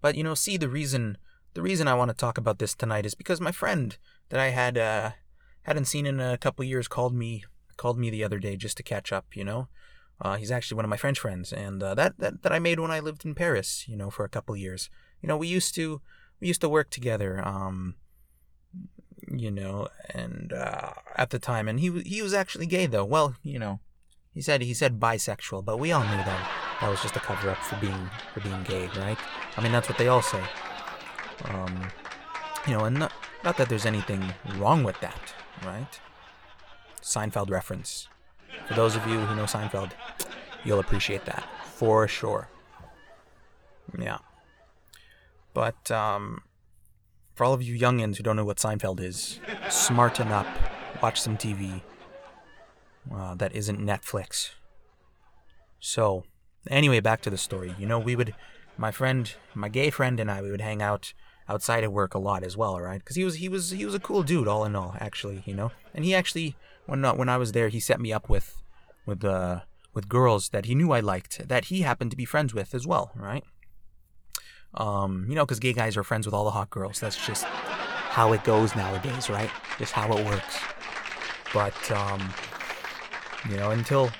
But 0.00 0.16
you 0.16 0.24
know, 0.24 0.34
see 0.34 0.56
the 0.56 0.68
reason 0.68 1.18
the 1.56 1.62
reason 1.62 1.88
I 1.88 1.94
want 1.94 2.10
to 2.10 2.16
talk 2.16 2.36
about 2.36 2.58
this 2.58 2.74
tonight 2.74 3.06
is 3.06 3.14
because 3.14 3.40
my 3.40 3.50
friend 3.50 3.96
that 4.28 4.38
I 4.38 4.50
had 4.50 4.76
uh 4.76 5.12
hadn't 5.62 5.86
seen 5.86 6.04
in 6.04 6.20
a 6.20 6.36
couple 6.36 6.62
years 6.66 6.86
called 6.86 7.14
me 7.14 7.44
called 7.78 7.98
me 7.98 8.10
the 8.10 8.22
other 8.22 8.38
day 8.38 8.56
just 8.56 8.76
to 8.76 8.82
catch 8.82 9.10
up, 9.10 9.34
you 9.34 9.42
know. 9.42 9.68
Uh, 10.20 10.36
he's 10.36 10.50
actually 10.50 10.76
one 10.76 10.84
of 10.84 10.90
my 10.90 10.98
French 10.98 11.18
friends, 11.18 11.52
and 11.52 11.82
uh, 11.82 11.94
that, 11.94 12.18
that 12.18 12.42
that 12.42 12.52
I 12.52 12.58
made 12.58 12.78
when 12.78 12.90
I 12.90 13.00
lived 13.00 13.24
in 13.24 13.34
Paris, 13.34 13.86
you 13.88 13.96
know, 13.96 14.10
for 14.10 14.24
a 14.24 14.28
couple 14.28 14.54
years. 14.54 14.90
You 15.22 15.28
know, 15.28 15.36
we 15.38 15.46
used 15.46 15.74
to 15.76 16.02
we 16.40 16.48
used 16.48 16.60
to 16.60 16.68
work 16.68 16.90
together, 16.90 17.42
um, 17.42 17.94
you 19.28 19.50
know, 19.50 19.88
and 20.10 20.52
uh, 20.52 20.92
at 21.16 21.30
the 21.30 21.38
time, 21.38 21.68
and 21.68 21.80
he 21.80 22.02
he 22.02 22.20
was 22.20 22.34
actually 22.34 22.66
gay 22.66 22.84
though. 22.84 23.04
Well, 23.06 23.34
you 23.42 23.58
know, 23.58 23.80
he 24.34 24.42
said 24.42 24.60
he 24.60 24.74
said 24.74 25.00
bisexual, 25.00 25.64
but 25.64 25.78
we 25.78 25.90
all 25.90 26.04
knew 26.04 26.22
that 26.30 26.50
that 26.82 26.90
was 26.90 27.00
just 27.00 27.16
a 27.16 27.20
cover 27.20 27.48
up 27.48 27.58
for 27.58 27.76
being 27.76 28.10
for 28.34 28.40
being 28.40 28.62
gay, 28.64 28.88
right? 28.98 29.18
I 29.56 29.62
mean, 29.62 29.72
that's 29.72 29.88
what 29.88 29.96
they 29.96 30.08
all 30.08 30.22
say. 30.22 30.42
Um, 31.44 31.88
you 32.66 32.72
know, 32.72 32.84
and 32.84 32.98
not, 32.98 33.12
not 33.44 33.56
that 33.58 33.68
there's 33.68 33.86
anything 33.86 34.34
wrong 34.56 34.82
with 34.84 35.00
that, 35.00 35.34
right? 35.64 36.00
Seinfeld 37.02 37.50
reference. 37.50 38.08
For 38.66 38.74
those 38.74 38.96
of 38.96 39.06
you 39.06 39.18
who 39.20 39.36
know 39.36 39.44
Seinfeld, 39.44 39.92
you'll 40.64 40.80
appreciate 40.80 41.24
that 41.26 41.48
for 41.64 42.08
sure. 42.08 42.48
Yeah. 43.98 44.18
But 45.54 45.90
um, 45.90 46.42
for 47.34 47.44
all 47.44 47.52
of 47.52 47.62
you 47.62 47.78
youngins 47.78 48.16
who 48.16 48.22
don't 48.22 48.36
know 48.36 48.44
what 48.44 48.56
Seinfeld 48.58 49.00
is, 49.00 49.40
smarten 49.68 50.28
up, 50.28 50.46
watch 51.02 51.20
some 51.20 51.36
TV, 51.36 51.82
uh, 53.14 53.34
that 53.36 53.54
isn't 53.54 53.80
Netflix, 53.80 54.50
So, 55.78 56.24
anyway, 56.68 57.00
back 57.00 57.20
to 57.22 57.30
the 57.30 57.36
story. 57.38 57.74
You 57.78 57.86
know, 57.86 57.98
we 57.98 58.16
would, 58.16 58.34
my 58.76 58.90
friend, 58.90 59.32
my 59.54 59.68
gay 59.68 59.90
friend, 59.90 60.18
and 60.18 60.30
I, 60.30 60.42
we 60.42 60.50
would 60.50 60.60
hang 60.60 60.82
out 60.82 61.12
outside 61.48 61.84
of 61.84 61.92
work 61.92 62.14
a 62.14 62.18
lot 62.18 62.42
as 62.42 62.56
well, 62.56 62.80
right? 62.80 62.98
Because 62.98 63.16
he 63.16 63.24
was 63.24 63.36
he 63.36 63.48
was 63.48 63.70
he 63.70 63.84
was 63.84 63.94
a 63.94 64.00
cool 64.00 64.22
dude, 64.22 64.48
all 64.48 64.64
in 64.64 64.74
all, 64.74 64.96
actually, 65.00 65.42
you 65.46 65.54
know. 65.54 65.70
And 65.94 66.04
he 66.04 66.14
actually, 66.14 66.56
when 66.86 67.00
not 67.00 67.16
when 67.16 67.28
I 67.28 67.36
was 67.36 67.52
there, 67.52 67.68
he 67.68 67.80
set 67.80 68.00
me 68.00 68.12
up 68.12 68.28
with, 68.28 68.62
with 69.04 69.24
uh 69.24 69.60
with 69.94 70.08
girls 70.08 70.50
that 70.50 70.66
he 70.66 70.74
knew 70.74 70.92
I 70.92 71.00
liked, 71.00 71.48
that 71.48 71.66
he 71.66 71.80
happened 71.82 72.10
to 72.10 72.16
be 72.16 72.26
friends 72.26 72.52
with 72.52 72.74
as 72.74 72.86
well, 72.86 73.12
right? 73.14 73.44
Um, 74.74 75.24
you 75.28 75.34
know, 75.34 75.46
because 75.46 75.58
gay 75.58 75.72
guys 75.72 75.96
are 75.96 76.04
friends 76.04 76.26
with 76.26 76.34
all 76.34 76.44
the 76.44 76.50
hot 76.50 76.68
girls. 76.68 77.00
That's 77.00 77.24
just 77.26 77.44
how 77.44 78.32
it 78.34 78.44
goes 78.44 78.76
nowadays, 78.76 79.30
right? 79.30 79.50
Just 79.78 79.92
how 79.92 80.12
it 80.16 80.26
works. 80.26 80.58
But 81.54 81.90
um, 81.90 82.34
you 83.48 83.56
know, 83.56 83.70
until 83.70 84.10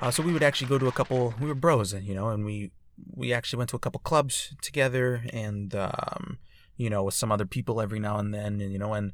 uh, 0.00 0.10
so 0.10 0.22
we 0.22 0.32
would 0.32 0.42
actually 0.42 0.66
go 0.66 0.78
to 0.78 0.88
a 0.88 0.92
couple. 0.92 1.34
We 1.40 1.46
were 1.46 1.54
bros, 1.54 1.92
you 1.92 2.14
know, 2.14 2.30
and 2.30 2.44
we 2.44 2.72
we 3.14 3.32
actually 3.32 3.58
went 3.58 3.70
to 3.70 3.76
a 3.76 3.78
couple 3.78 4.00
clubs 4.00 4.54
together, 4.60 5.22
and 5.32 5.74
um, 5.74 6.38
you 6.76 6.90
know, 6.90 7.02
with 7.02 7.14
some 7.14 7.32
other 7.32 7.46
people 7.46 7.80
every 7.80 7.98
now 7.98 8.18
and 8.18 8.34
then, 8.34 8.60
and 8.60 8.72
you 8.72 8.78
know, 8.78 8.94
and 8.94 9.12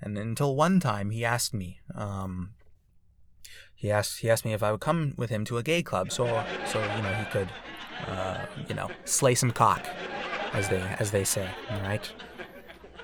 and 0.00 0.18
until 0.18 0.54
one 0.56 0.80
time 0.80 1.10
he 1.10 1.24
asked 1.24 1.54
me, 1.54 1.80
um, 1.94 2.50
he 3.74 3.90
asked 3.90 4.20
he 4.20 4.30
asked 4.30 4.44
me 4.44 4.52
if 4.52 4.62
I 4.62 4.70
would 4.70 4.80
come 4.80 5.14
with 5.16 5.30
him 5.30 5.44
to 5.46 5.58
a 5.58 5.62
gay 5.62 5.82
club, 5.82 6.12
so 6.12 6.24
so 6.66 6.80
you 6.96 7.02
know 7.02 7.12
he 7.14 7.24
could, 7.26 7.48
uh, 8.06 8.46
you 8.68 8.74
know, 8.74 8.90
slay 9.04 9.34
some 9.34 9.50
cock, 9.50 9.86
as 10.52 10.68
they 10.68 10.80
as 10.98 11.10
they 11.10 11.24
say, 11.24 11.48
right? 11.82 12.10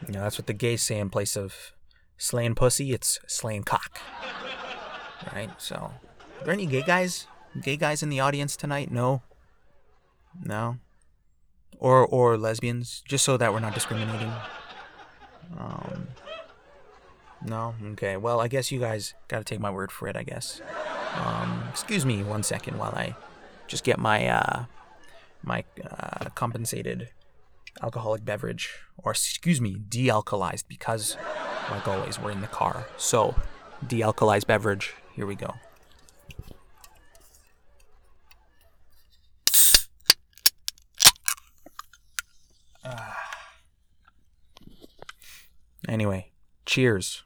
You 0.07 0.14
know, 0.14 0.23
that's 0.23 0.38
what 0.38 0.47
the 0.47 0.54
gays 0.54 0.83
say 0.83 0.99
in 0.99 1.11
place 1.11 1.37
of 1.37 1.73
slaying 2.16 2.54
pussy, 2.54 2.92
it's 2.92 3.19
slaying 3.26 3.64
cock, 3.64 4.00
right? 5.35 5.50
So, 5.59 5.75
are 5.76 6.45
there 6.45 6.54
any 6.54 6.66
gay 6.66 6.83
guys, 6.83 7.26
gay 7.61 7.76
guys 7.76 8.02
in 8.02 8.09
the 8.09 8.21
audience 8.21 8.57
tonight? 8.57 8.90
No, 8.90 9.23
no, 10.42 10.78
or 11.78 12.06
or 12.06 12.36
lesbians, 12.36 13.02
just 13.06 13.24
so 13.24 13.36
that 13.36 13.52
we're 13.52 13.60
not 13.60 13.74
discriminating. 13.74 14.32
Um, 15.58 16.08
no, 17.44 17.74
okay. 17.92 18.16
Well, 18.16 18.40
I 18.40 18.48
guess 18.48 18.70
you 18.70 18.80
guys 18.80 19.14
gotta 19.28 19.44
take 19.44 19.60
my 19.60 19.70
word 19.70 19.90
for 19.90 20.08
it. 20.08 20.16
I 20.16 20.22
guess. 20.22 20.60
Um, 21.16 21.64
excuse 21.70 22.06
me 22.06 22.22
one 22.22 22.42
second 22.42 22.78
while 22.78 22.92
I 22.94 23.16
just 23.66 23.84
get 23.84 23.98
my 23.98 24.26
uh 24.28 24.64
my 25.42 25.64
uh, 25.82 26.28
compensated 26.34 27.08
alcoholic 27.82 28.24
beverage, 28.24 28.74
or 28.98 29.12
excuse 29.12 29.60
me, 29.60 29.76
de-alkalized 29.88 30.64
because, 30.68 31.16
like 31.70 31.86
always, 31.86 32.18
we're 32.18 32.30
in 32.30 32.40
the 32.40 32.46
car. 32.46 32.86
So, 32.96 33.34
de-alkalized 33.86 34.46
beverage. 34.46 34.94
Here 35.14 35.26
we 35.26 35.34
go. 35.34 35.54
Anyway, 45.90 46.30
cheers. 46.66 47.25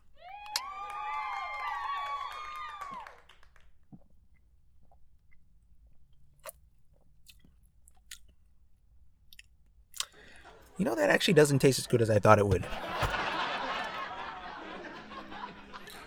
You 10.79 10.87
know, 10.87 10.95
that 10.95 11.11
actually 11.11 11.35
doesn't 11.35 11.59
taste 11.59 11.79
as 11.79 11.87
good 11.87 12.01
as 12.01 12.09
I 12.09 12.19
thought 12.19 12.39
it 12.39 12.49
would. 12.49 12.67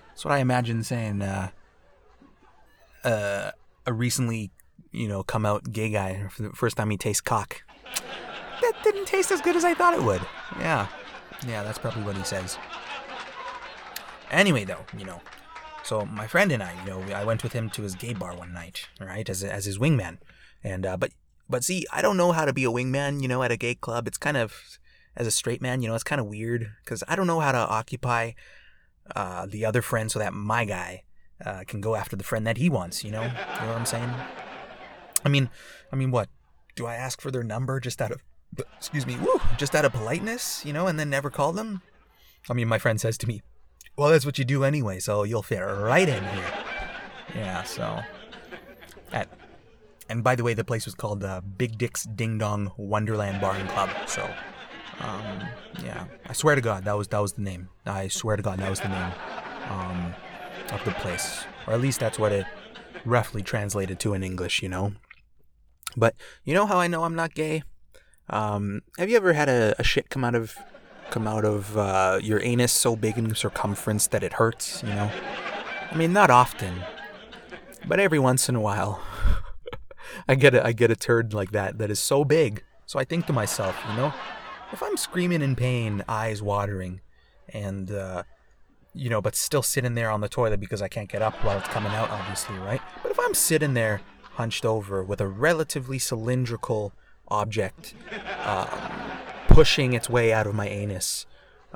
That's 0.10 0.26
what 0.26 0.34
I 0.34 0.40
imagine 0.40 0.84
saying, 0.84 1.22
uh, 1.22 1.50
uh, 3.04 3.52
a 3.86 3.94
recently, 3.94 4.50
you 4.92 5.08
know, 5.08 5.22
come 5.22 5.46
out 5.46 5.72
gay 5.72 5.92
guy 5.92 6.28
for 6.32 6.42
the 6.42 6.50
first 6.50 6.76
time 6.76 6.90
he 6.90 6.98
tastes 6.98 7.22
cock. 7.22 7.62
That 8.62 8.74
didn't 8.84 9.06
taste 9.06 9.32
as 9.32 9.42
good 9.42 9.56
as 9.56 9.64
I 9.64 9.76
thought 9.76 9.94
it 9.94 10.02
would. 10.02 10.22
Yeah. 10.60 10.88
Yeah, 11.46 11.64
that's 11.64 11.78
probably 11.78 12.04
what 12.04 12.16
he 12.18 12.24
says. 12.24 12.58
Anyway, 14.32 14.64
though, 14.64 14.86
you 14.98 15.06
know, 15.06 15.22
so 15.84 16.06
my 16.06 16.28
friend 16.28 16.52
and 16.52 16.64
I, 16.64 16.74
you 16.84 16.90
know, 16.90 17.02
I 17.14 17.24
went 17.24 17.44
with 17.44 17.54
him 17.54 17.70
to 17.72 17.84
his 17.84 17.96
gay 17.96 18.14
bar 18.14 18.36
one 18.36 18.54
night, 18.54 18.88
right, 19.00 19.30
as, 19.30 19.44
as 19.44 19.66
his 19.66 19.78
wingman. 19.78 20.18
And, 20.64 20.86
uh, 20.86 20.98
but 20.98 21.12
but 21.50 21.64
see, 21.64 21.86
I 21.94 22.02
don't 22.02 22.18
know 22.18 22.34
how 22.34 22.44
to 22.46 22.52
be 22.52 22.66
a 22.66 22.70
wingman, 22.70 23.22
you 23.22 23.28
know, 23.28 23.42
at 23.44 23.52
a 23.52 23.58
gay 23.58 23.76
club. 23.76 24.08
It's 24.08 24.18
kind 24.18 24.36
of, 24.36 24.80
as 25.16 25.28
a 25.28 25.32
straight 25.32 25.62
man, 25.62 25.82
you 25.82 25.88
know, 25.88 25.96
it's 25.96 26.04
kind 26.04 26.20
of 26.20 26.28
weird 26.28 26.72
because 26.84 27.04
I 27.08 27.16
don't 27.16 27.28
know 27.28 27.40
how 27.40 27.54
to 27.54 27.58
occupy 27.58 28.32
uh, 29.16 29.46
the 29.46 29.64
other 29.64 29.82
friend 29.82 30.12
so 30.12 30.20
that 30.20 30.34
my 30.34 30.66
guy 30.66 31.04
uh, 31.46 31.64
can 31.66 31.80
go 31.80 31.96
after 31.96 32.16
the 32.16 32.24
friend 32.24 32.46
that 32.48 32.58
he 32.58 32.70
wants, 32.70 33.04
you 33.04 33.12
know? 33.12 33.22
You 33.22 33.28
know 33.30 33.68
what 33.68 33.78
I'm 33.78 33.86
saying? 33.86 34.10
I 35.24 35.30
mean, 35.30 35.50
I 35.92 35.96
mean, 35.96 36.12
what? 36.12 36.28
Do 36.76 36.86
I 36.86 36.96
ask 36.96 37.22
for 37.22 37.32
their 37.32 37.44
number 37.44 37.80
just 37.80 38.02
out 38.02 38.12
of, 38.12 38.22
excuse 38.78 39.06
me, 39.06 39.18
woo, 39.18 39.40
just 39.58 39.76
out 39.76 39.86
of 39.86 39.94
politeness, 39.94 40.66
you 40.66 40.74
know, 40.74 40.88
and 40.88 41.00
then 41.00 41.10
never 41.10 41.30
call 41.30 41.52
them? 41.52 41.82
I 42.50 42.54
mean, 42.54 42.68
my 42.68 42.78
friend 42.78 43.00
says 43.00 43.18
to 43.20 43.28
me, 43.28 43.42
well, 43.98 44.10
that's 44.10 44.26
what 44.26 44.38
you 44.38 44.46
do 44.46 44.64
anyway, 44.64 45.00
so 45.00 45.24
you'll 45.24 45.44
fit 45.44 45.60
right 45.60 46.08
in 46.08 46.24
here. 46.24 46.54
Yeah, 47.36 47.64
so. 47.64 48.02
And 50.10 50.24
by 50.24 50.36
the 50.36 50.44
way, 50.44 50.54
the 50.54 50.64
place 50.64 50.86
was 50.86 50.96
called 50.96 51.24
uh, 51.24 51.42
Big 51.42 51.78
Dick's 51.78 52.04
Ding 52.04 52.38
Dong 52.38 52.72
Wonderland 52.78 53.42
Bar 53.42 53.56
and 53.56 53.70
Club. 53.70 53.90
So, 54.08 54.24
um, 55.00 55.42
yeah, 55.84 56.06
I 56.26 56.34
swear 56.34 56.56
to 56.56 56.62
God, 56.62 56.86
that 56.86 56.98
was 56.98 57.08
that 57.10 57.20
was 57.20 57.34
the 57.34 57.42
name. 57.42 57.70
I 57.86 58.08
swear 58.08 58.38
to 58.38 58.44
God, 58.44 58.60
that 58.60 58.70
was 58.70 58.80
the 58.80 58.88
name 58.88 59.12
um, 59.70 60.14
of 60.72 60.84
the 60.86 60.92
place, 60.92 61.44
or 61.68 61.74
at 61.74 61.82
least 61.82 62.00
that's 62.00 62.18
what 62.18 62.32
it 62.32 62.46
roughly 63.06 63.42
translated 63.42 64.00
to 64.02 64.14
in 64.14 64.24
English. 64.24 64.64
You 64.64 64.70
know. 64.70 64.94
But 65.98 66.16
you 66.46 66.54
know 66.54 66.66
how 66.66 66.80
I 66.80 66.88
know 66.88 67.04
I'm 67.04 67.16
not 67.16 67.34
gay? 67.34 67.64
Um, 68.30 68.82
have 68.98 69.10
you 69.10 69.18
ever 69.18 69.34
had 69.34 69.50
a, 69.50 69.76
a 69.80 69.84
shit 69.84 70.10
come 70.10 70.24
out 70.24 70.36
of 70.36 70.58
come 71.10 71.28
out 71.28 71.46
of 71.46 71.78
uh, 71.78 72.20
your 72.22 72.42
anus 72.44 72.74
so 72.74 72.96
big 72.96 73.18
in 73.18 73.34
circumference 73.36 74.08
that 74.08 74.24
it 74.24 74.34
hurts? 74.34 74.84
You 74.84 74.90
know. 74.90 75.12
I 75.90 75.96
mean, 75.96 76.12
not 76.12 76.30
often, 76.30 76.84
but 77.88 78.00
every 78.00 78.20
once 78.20 78.50
in 78.50 78.56
a 78.56 78.62
while. 78.62 79.02
I 80.28 80.36
get 80.36 80.54
a, 80.54 80.66
I 80.66 80.74
get 80.74 80.92
a 80.92 80.96
turd 80.96 81.34
like 81.34 81.52
that 81.52 81.78
that 81.78 81.90
is 81.90 82.00
so 82.00 82.26
big. 82.26 82.64
So 82.86 83.00
I 83.00 83.04
think 83.04 83.26
to 83.28 83.34
myself, 83.34 83.76
you 83.90 83.96
know, 83.96 84.14
if 84.72 84.82
I'm 84.84 84.98
screaming 84.98 85.42
in 85.42 85.56
pain, 85.56 86.04
eyes 86.08 86.42
watering, 86.42 87.02
and 87.54 87.92
uh, 87.92 88.24
you 88.94 89.10
know, 89.10 89.22
but 89.22 89.36
still 89.36 89.62
sitting 89.62 89.96
there 89.96 90.10
on 90.10 90.22
the 90.22 90.30
toilet 90.30 90.60
because 90.60 90.82
I 90.82 90.88
can't 90.88 91.10
get 91.10 91.22
up 91.22 91.34
while 91.44 91.58
it's 91.58 91.68
coming 91.68 91.92
out, 91.94 92.10
obviously, 92.10 92.58
right? 92.58 92.82
But 93.02 93.12
if 93.12 93.20
I'm 93.20 93.34
sitting 93.34 93.74
there 93.74 94.02
hunched 94.34 94.66
over 94.66 95.04
with 95.04 95.22
a 95.22 95.28
relatively 95.28 96.00
cylindrical 96.00 96.94
object 97.30 97.94
uh, 98.40 98.66
pushing 99.48 99.94
its 99.94 100.10
way 100.10 100.32
out 100.34 100.48
of 100.48 100.56
my 100.56 100.68
anus, 100.68 101.26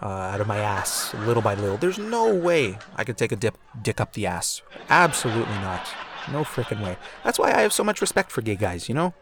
uh, 0.01 0.05
out 0.05 0.41
of 0.41 0.47
my 0.47 0.57
ass, 0.57 1.13
little 1.13 1.41
by 1.41 1.55
little, 1.55 1.77
there's 1.77 1.97
no 1.97 2.33
way 2.33 2.77
I 2.95 3.03
could 3.03 3.17
take 3.17 3.31
a 3.31 3.35
dip, 3.35 3.57
dick 3.81 3.99
up 3.99 4.13
the 4.13 4.25
ass. 4.27 4.61
Absolutely 4.89 5.55
not. 5.55 5.87
No 6.31 6.43
freaking 6.43 6.83
way. 6.83 6.97
That's 7.23 7.39
why 7.39 7.51
I 7.51 7.61
have 7.61 7.73
so 7.73 7.83
much 7.83 8.01
respect 8.01 8.31
for 8.31 8.41
gay 8.41 8.55
guys, 8.55 8.87
you 8.87 8.95
know? 8.95 9.13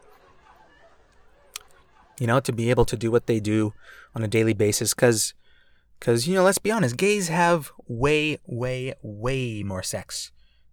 You 2.20 2.28
know, 2.28 2.40
to 2.42 2.52
be 2.52 2.70
able 2.70 2.86
to 2.86 2.98
do 2.98 3.12
what 3.12 3.28
they 3.28 3.40
do 3.40 3.74
on 4.14 4.24
a 4.24 4.28
daily 4.28 4.54
basis, 4.54 4.94
because, 4.94 5.34
cause, 6.02 6.28
you 6.28 6.36
know, 6.36 6.44
let's 6.44 6.58
be 6.58 6.72
honest, 6.72 6.98
gays 6.98 7.30
have 7.30 7.72
way, 7.88 8.40
way, 8.46 8.94
way 9.02 9.64
more 9.64 9.84
sex 9.84 10.32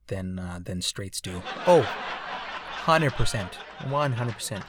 than, 0.09 0.39
uh, 0.39 0.59
than 0.63 0.83
straights 0.83 1.21
do. 1.21 1.43
Oh, 1.67 1.89
100%. 2.85 3.51
100%. 3.79 4.63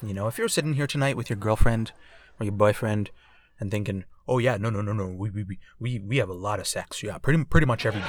You 0.00 0.14
know, 0.14 0.28
if 0.28 0.38
you're 0.38 0.48
sitting 0.48 0.74
here 0.74 0.86
tonight 0.86 1.16
with 1.16 1.28
your 1.28 1.36
girlfriend 1.36 1.90
or 2.38 2.44
your 2.44 2.52
boyfriend 2.52 3.10
and 3.58 3.68
thinking, 3.68 4.04
oh 4.28 4.38
yeah, 4.38 4.56
no, 4.56 4.70
no, 4.70 4.80
no, 4.80 4.92
no, 4.92 5.08
we, 5.08 5.28
we, 5.30 5.58
we, 5.80 5.98
we 5.98 6.16
have 6.18 6.28
a 6.28 6.34
lot 6.34 6.60
of 6.60 6.68
sex. 6.68 7.02
Yeah, 7.02 7.18
pretty, 7.18 7.42
pretty 7.44 7.66
much 7.66 7.84
every 7.84 8.00
day. 8.00 8.06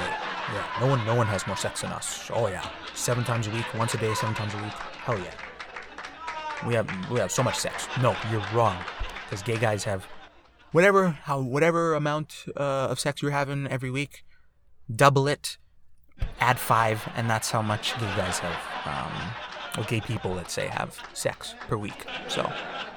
Yeah, 0.54 0.68
no 0.80 0.88
one, 0.88 1.04
no 1.08 1.16
one 1.16 1.26
has 1.26 1.48
more 1.48 1.58
sex 1.58 1.82
than 1.82 1.92
us. 1.92 2.30
Oh 2.32 2.48
yeah, 2.48 2.68
seven 2.94 3.24
times 3.24 3.48
a 3.48 3.50
week, 3.50 3.66
once 3.74 3.96
a 3.96 3.98
day, 3.98 4.14
seven 4.14 4.36
times 4.36 4.54
a 4.54 4.58
week. 4.58 4.74
Hell 4.74 5.18
yeah. 5.18 5.34
We 6.68 6.76
have, 6.76 7.10
we 7.10 7.20
have 7.20 7.32
so 7.32 7.42
much 7.42 7.58
sex. 7.58 7.88
No, 8.02 8.16
you're 8.32 8.46
wrong, 8.54 8.78
because 9.26 9.42
gay 9.42 9.58
guys 9.58 9.84
have 9.86 10.06
whatever, 10.72 11.08
how, 11.24 11.42
whatever 11.42 11.96
amount 11.96 12.46
uh, 12.56 12.90
of 12.92 13.00
sex 13.00 13.24
you're 13.24 13.32
having 13.32 13.66
every 13.66 13.90
week, 13.90 14.24
double 14.94 15.28
it, 15.28 15.58
add 16.40 16.60
five, 16.60 17.10
and 17.16 17.28
that's 17.28 17.50
how 17.50 17.64
much 17.64 17.94
gay 18.00 18.14
guys 18.16 18.38
have. 18.40 18.60
Um, 18.86 19.49
or 19.78 19.84
gay 19.84 20.02
people, 20.02 20.32
let's 20.34 20.54
say, 20.54 20.68
have 20.68 21.00
sex 21.14 21.56
per 21.68 21.78
week. 21.78 22.06
So 22.28 22.42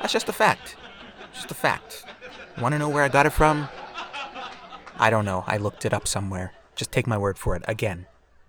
that's 0.01 0.13
just 0.13 0.29
a 0.29 0.33
fact. 0.33 0.77
Just 1.35 1.51
a 1.51 1.55
fact. 1.55 2.05
Want 2.61 2.73
to 2.73 2.79
know 2.79 2.89
where 2.89 3.03
I 3.03 3.09
got 3.09 3.27
it 3.27 3.31
from? 3.31 3.69
I 4.99 5.11
don't 5.11 5.25
know. 5.25 5.45
I 5.47 5.57
looked 5.57 5.85
it 5.85 5.95
up 5.95 6.07
somewhere. 6.07 6.53
Just 6.75 6.93
take 6.93 7.07
my 7.07 7.19
word 7.19 7.39
for 7.39 7.57
it. 7.57 7.63
Again, 7.67 8.07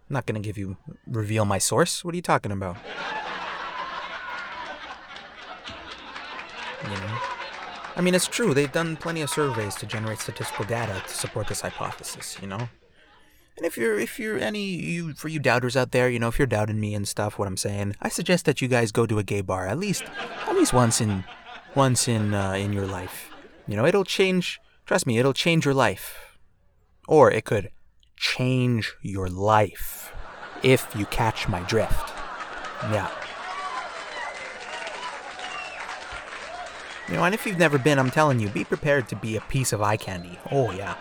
I'm 0.10 0.14
not 0.14 0.26
going 0.26 0.42
to 0.42 0.46
give 0.46 0.58
you, 0.58 0.78
reveal 1.08 1.46
my 1.46 1.58
source. 1.58 2.04
What 2.04 2.14
are 2.14 2.16
you 2.16 2.22
talking 2.22 2.52
about? 2.52 2.78
You 6.84 6.90
know? 6.90 7.18
I 7.96 8.02
mean, 8.02 8.16
it's 8.16 8.28
true. 8.28 8.54
They've 8.54 8.72
done 8.72 8.98
plenty 8.98 9.22
of 9.22 9.30
surveys 9.30 9.76
to 9.76 9.86
generate 9.86 10.20
statistical 10.20 10.66
data 10.66 11.02
to 11.08 11.14
support 11.14 11.48
this 11.48 11.62
hypothesis, 11.62 12.38
you 12.42 12.48
know? 12.48 12.68
And 13.56 13.66
if 13.66 13.78
you're 13.78 14.00
if 14.00 14.20
you're 14.20 14.40
any 14.40 14.64
you 14.64 15.14
for 15.14 15.28
you 15.28 15.40
doubters 15.40 15.78
out 15.78 15.92
there, 15.92 16.10
you 16.10 16.20
know, 16.20 16.28
if 16.28 16.40
you're 16.40 16.48
doubting 16.48 16.80
me 16.80 16.96
and 16.96 17.08
stuff, 17.08 17.38
what 17.38 17.48
I'm 17.48 17.58
saying, 17.58 17.96
I 18.02 18.10
suggest 18.10 18.46
that 18.46 18.62
you 18.62 18.68
guys 18.68 18.92
go 18.92 19.06
to 19.06 19.20
a 19.20 19.24
gay 19.24 19.42
bar 19.42 19.68
at 19.68 19.78
least 19.78 20.04
at 20.48 20.56
least 20.56 20.74
once 20.74 21.00
in 21.00 21.24
once 21.76 22.08
in 22.08 22.34
uh, 22.34 22.54
in 22.54 22.74
your 22.74 22.88
life. 22.88 23.30
You 23.68 23.76
know, 23.76 23.86
it'll 23.86 24.04
change. 24.04 24.60
Trust 24.86 25.06
me, 25.06 25.20
it'll 25.20 25.34
change 25.34 25.66
your 25.66 25.74
life, 25.74 26.38
or 27.08 27.32
it 27.32 27.46
could 27.46 27.70
change 28.18 28.94
your 29.02 29.28
life 29.28 30.14
if 30.64 30.88
you 30.96 31.06
catch 31.06 31.48
my 31.48 31.62
drift. 31.62 32.10
Yeah. 32.92 33.10
You 37.08 37.16
know, 37.16 37.24
and 37.26 37.36
if 37.36 37.46
you've 37.46 37.60
never 37.60 37.78
been, 37.78 38.00
I'm 38.00 38.12
telling 38.12 38.40
you, 38.40 38.50
be 38.50 38.64
prepared 38.64 39.08
to 39.10 39.16
be 39.16 39.36
a 39.36 39.42
piece 39.42 39.74
of 39.74 39.82
eye 39.82 39.98
candy. 39.98 40.40
Oh 40.52 40.72
yeah. 40.72 40.96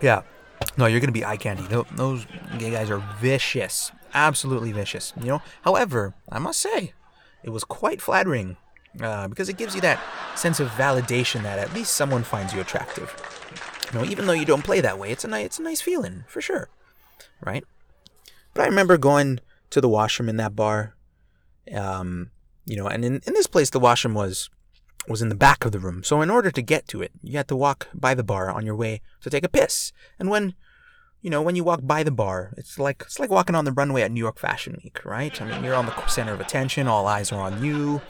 Yeah. 0.00 0.22
No, 0.76 0.86
you're 0.86 1.00
gonna 1.00 1.12
be 1.12 1.24
eye 1.24 1.36
candy. 1.36 1.66
Those 1.94 2.26
gay 2.58 2.70
guys 2.70 2.90
are 2.90 3.02
vicious, 3.20 3.92
absolutely 4.14 4.72
vicious. 4.72 5.12
You 5.18 5.26
know. 5.26 5.42
However, 5.62 6.14
I 6.30 6.38
must 6.38 6.60
say, 6.60 6.92
it 7.42 7.50
was 7.50 7.64
quite 7.64 8.00
flattering 8.00 8.56
uh, 9.00 9.28
because 9.28 9.48
it 9.48 9.56
gives 9.56 9.74
you 9.74 9.80
that 9.82 10.00
sense 10.34 10.60
of 10.60 10.68
validation 10.70 11.42
that 11.42 11.58
at 11.58 11.72
least 11.74 11.94
someone 11.94 12.22
finds 12.22 12.52
you 12.52 12.60
attractive. 12.60 13.14
You 13.92 14.00
know, 14.00 14.04
even 14.04 14.26
though 14.26 14.32
you 14.32 14.44
don't 14.44 14.64
play 14.64 14.80
that 14.80 14.98
way, 14.98 15.12
it's 15.12 15.24
a 15.24 15.28
nice, 15.28 15.46
it's 15.46 15.58
a 15.58 15.62
nice 15.62 15.80
feeling 15.80 16.24
for 16.26 16.40
sure, 16.40 16.68
right? 17.44 17.64
But 18.54 18.62
I 18.62 18.66
remember 18.66 18.96
going 18.96 19.40
to 19.70 19.80
the 19.80 19.88
washroom 19.88 20.28
in 20.28 20.36
that 20.38 20.56
bar, 20.56 20.96
um, 21.74 22.30
you 22.64 22.76
know, 22.76 22.86
and 22.86 23.04
in, 23.04 23.20
in 23.26 23.34
this 23.34 23.46
place 23.46 23.70
the 23.70 23.78
washroom 23.80 24.14
was 24.14 24.50
was 25.08 25.22
in 25.22 25.28
the 25.28 25.34
back 25.34 25.64
of 25.64 25.72
the 25.72 25.78
room. 25.78 26.02
So 26.02 26.20
in 26.20 26.30
order 26.30 26.50
to 26.50 26.62
get 26.62 26.88
to 26.88 27.02
it, 27.02 27.12
you 27.22 27.36
had 27.36 27.48
to 27.48 27.56
walk 27.56 27.88
by 27.94 28.14
the 28.14 28.24
bar 28.24 28.50
on 28.50 28.66
your 28.66 28.76
way 28.76 29.00
to 29.22 29.30
take 29.30 29.44
a 29.44 29.48
piss. 29.48 29.92
And 30.18 30.30
when 30.30 30.54
you 31.22 31.30
know, 31.30 31.42
when 31.42 31.56
you 31.56 31.64
walk 31.64 31.80
by 31.82 32.04
the 32.04 32.12
bar, 32.12 32.52
it's 32.56 32.78
like 32.78 33.02
it's 33.02 33.18
like 33.18 33.30
walking 33.30 33.56
on 33.56 33.64
the 33.64 33.72
runway 33.72 34.02
at 34.02 34.12
New 34.12 34.20
York 34.20 34.38
Fashion 34.38 34.78
Week, 34.84 35.04
right? 35.04 35.40
I 35.42 35.44
mean, 35.44 35.64
you're 35.64 35.74
on 35.74 35.86
the 35.86 36.06
center 36.06 36.32
of 36.32 36.40
attention, 36.40 36.86
all 36.86 37.06
eyes 37.06 37.32
are 37.32 37.40
on 37.40 37.64
you. 37.64 38.00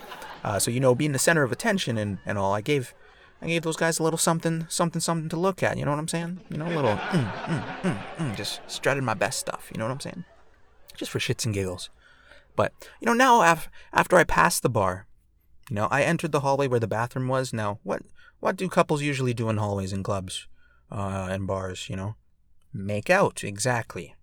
Uh, 0.45 0.59
so 0.59 0.71
you 0.71 0.81
know, 0.81 0.95
being 0.95 1.13
the 1.13 1.19
center 1.19 1.43
of 1.43 1.51
attention 1.51 1.97
and, 1.97 2.19
and 2.27 2.37
all, 2.37 2.53
I 2.53 2.61
gave 2.61 2.95
I 3.41 3.47
gave 3.47 3.63
those 3.63 3.77
guys 3.77 3.99
a 3.99 4.03
little 4.03 4.19
something, 4.19 4.67
something, 4.69 5.01
something 5.01 5.29
to 5.29 5.37
look 5.37 5.63
at. 5.63 5.79
You 5.79 5.85
know 5.85 5.93
what 5.93 6.01
I'm 6.01 6.09
saying? 6.09 6.41
You 6.51 6.59
know, 6.59 6.67
a 6.67 6.75
little, 6.75 6.97
mm, 6.97 7.33
mm, 7.33 7.81
mm, 7.83 8.03
mm, 8.17 8.37
just 8.37 8.61
strutted 8.67 9.05
my 9.05 9.15
best 9.15 9.39
stuff. 9.39 9.71
You 9.73 9.79
know 9.79 9.85
what 9.85 9.93
I'm 9.93 10.01
saying? 10.01 10.25
Just 10.95 11.11
for 11.11 11.19
shits 11.19 11.45
and 11.45 11.55
giggles. 11.55 11.91
But 12.55 12.73
you 13.01 13.07
know, 13.07 13.13
now 13.13 13.43
af- 13.43 13.71
after 13.93 14.17
I 14.17 14.25
passed 14.25 14.63
the 14.63 14.69
bar, 14.69 15.07
you 15.69 15.77
know, 15.77 15.89
I 15.91 16.03
entered 16.03 16.33
the 16.33 16.41
hallway 16.41 16.69
where 16.69 16.81
the 16.81 16.87
bathroom 16.87 17.29
was. 17.29 17.53
Now, 17.53 17.79
what 17.83 18.03
what 18.41 18.57
do 18.57 18.69
couples 18.69 19.03
usually 19.03 19.35
do 19.35 19.49
in 19.49 19.57
hallways 19.57 19.93
and 19.93 20.05
clubs, 20.05 20.47
uh, 20.91 21.29
and 21.31 21.47
bars? 21.47 21.89
You 21.89 21.97
know, 21.97 22.17
make 22.73 23.11
out 23.11 23.43
exactly, 23.43 24.15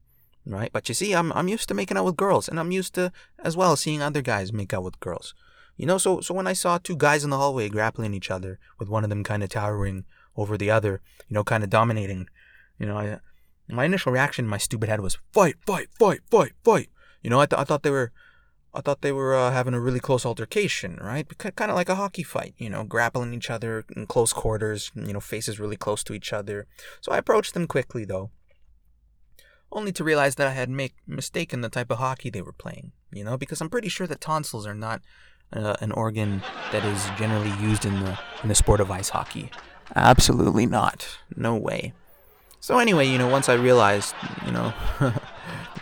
right? 0.45 0.71
But 0.71 0.87
you 0.89 0.95
see, 0.95 1.13
I'm 1.13 1.31
I'm 1.33 1.47
used 1.47 1.67
to 1.69 1.73
making 1.73 1.97
out 1.97 2.05
with 2.05 2.17
girls, 2.17 2.47
and 2.47 2.59
I'm 2.59 2.71
used 2.71 2.93
to 2.95 3.11
as 3.39 3.57
well 3.57 3.75
seeing 3.75 4.01
other 4.01 4.21
guys 4.21 4.53
make 4.53 4.73
out 4.73 4.83
with 4.83 4.99
girls. 4.99 5.33
You 5.75 5.85
know, 5.85 5.97
so 5.97 6.21
so 6.21 6.33
when 6.33 6.47
I 6.47 6.53
saw 6.53 6.77
two 6.77 6.95
guys 6.95 7.23
in 7.23 7.29
the 7.29 7.37
hallway 7.37 7.67
grappling 7.69 8.13
each 8.13 8.31
other, 8.31 8.59
with 8.79 8.89
one 8.89 9.03
of 9.03 9.09
them 9.09 9.23
kind 9.23 9.43
of 9.43 9.49
towering 9.49 10.05
over 10.35 10.57
the 10.57 10.71
other, 10.71 11.01
you 11.27 11.33
know, 11.33 11.43
kind 11.43 11.63
of 11.63 11.69
dominating, 11.69 12.27
you 12.79 12.85
know, 12.85 12.97
I, 12.97 13.19
my 13.67 13.85
initial 13.85 14.11
reaction 14.11 14.45
in 14.45 14.49
my 14.49 14.57
stupid 14.57 14.89
head 14.89 14.99
was 14.99 15.17
fight, 15.31 15.55
fight, 15.65 15.87
fight, 15.97 16.21
fight, 16.29 16.53
fight. 16.63 16.89
You 17.21 17.29
know, 17.29 17.39
I, 17.39 17.45
th- 17.45 17.59
I 17.59 17.63
thought 17.63 17.83
they 17.83 17.89
were, 17.89 18.11
I 18.75 18.81
thought 18.81 19.01
they 19.01 19.11
were 19.11 19.35
uh, 19.35 19.51
having 19.51 19.73
a 19.73 19.79
really 19.79 19.99
close 19.99 20.25
altercation, 20.25 20.97
right? 21.01 21.27
Kind 21.37 21.69
of 21.69 21.75
like 21.75 21.89
a 21.89 21.95
hockey 21.95 22.23
fight, 22.23 22.55
you 22.57 22.69
know, 22.69 22.83
grappling 22.83 23.33
each 23.33 23.51
other 23.51 23.85
in 23.95 24.07
close 24.07 24.33
quarters, 24.33 24.91
you 24.95 25.13
know, 25.13 25.19
faces 25.19 25.59
really 25.59 25.77
close 25.77 26.03
to 26.05 26.13
each 26.13 26.33
other. 26.33 26.65
So 26.99 27.11
I 27.11 27.17
approached 27.17 27.53
them 27.53 27.67
quickly, 27.67 28.03
though, 28.03 28.31
only 29.71 29.91
to 29.91 30.03
realize 30.03 30.35
that 30.35 30.47
I 30.47 30.51
had 30.51 30.69
make 30.69 30.95
mistaken 31.05 31.61
the 31.61 31.69
type 31.69 31.91
of 31.91 31.99
hockey 31.99 32.31
they 32.31 32.41
were 32.41 32.53
playing. 32.53 32.93
You 33.11 33.23
know, 33.23 33.37
because 33.37 33.61
I'm 33.61 33.69
pretty 33.69 33.89
sure 33.89 34.07
that 34.07 34.21
tonsils 34.21 34.65
are 34.65 34.73
not 34.73 35.01
uh, 35.51 35.75
an 35.79 35.91
organ 35.91 36.41
that 36.71 36.83
is 36.83 37.07
generally 37.17 37.53
used 37.61 37.85
in 37.85 37.99
the 37.99 38.17
in 38.41 38.49
the 38.49 38.55
sport 38.55 38.79
of 38.79 38.89
ice 38.89 39.09
hockey. 39.09 39.51
Absolutely 39.95 40.65
not. 40.65 41.19
No 41.35 41.55
way. 41.55 41.93
So 42.59 42.79
anyway, 42.79 43.07
you 43.07 43.17
know, 43.17 43.27
once 43.27 43.49
I 43.49 43.53
realized, 43.53 44.15
you 44.45 44.51
know, 44.51 44.73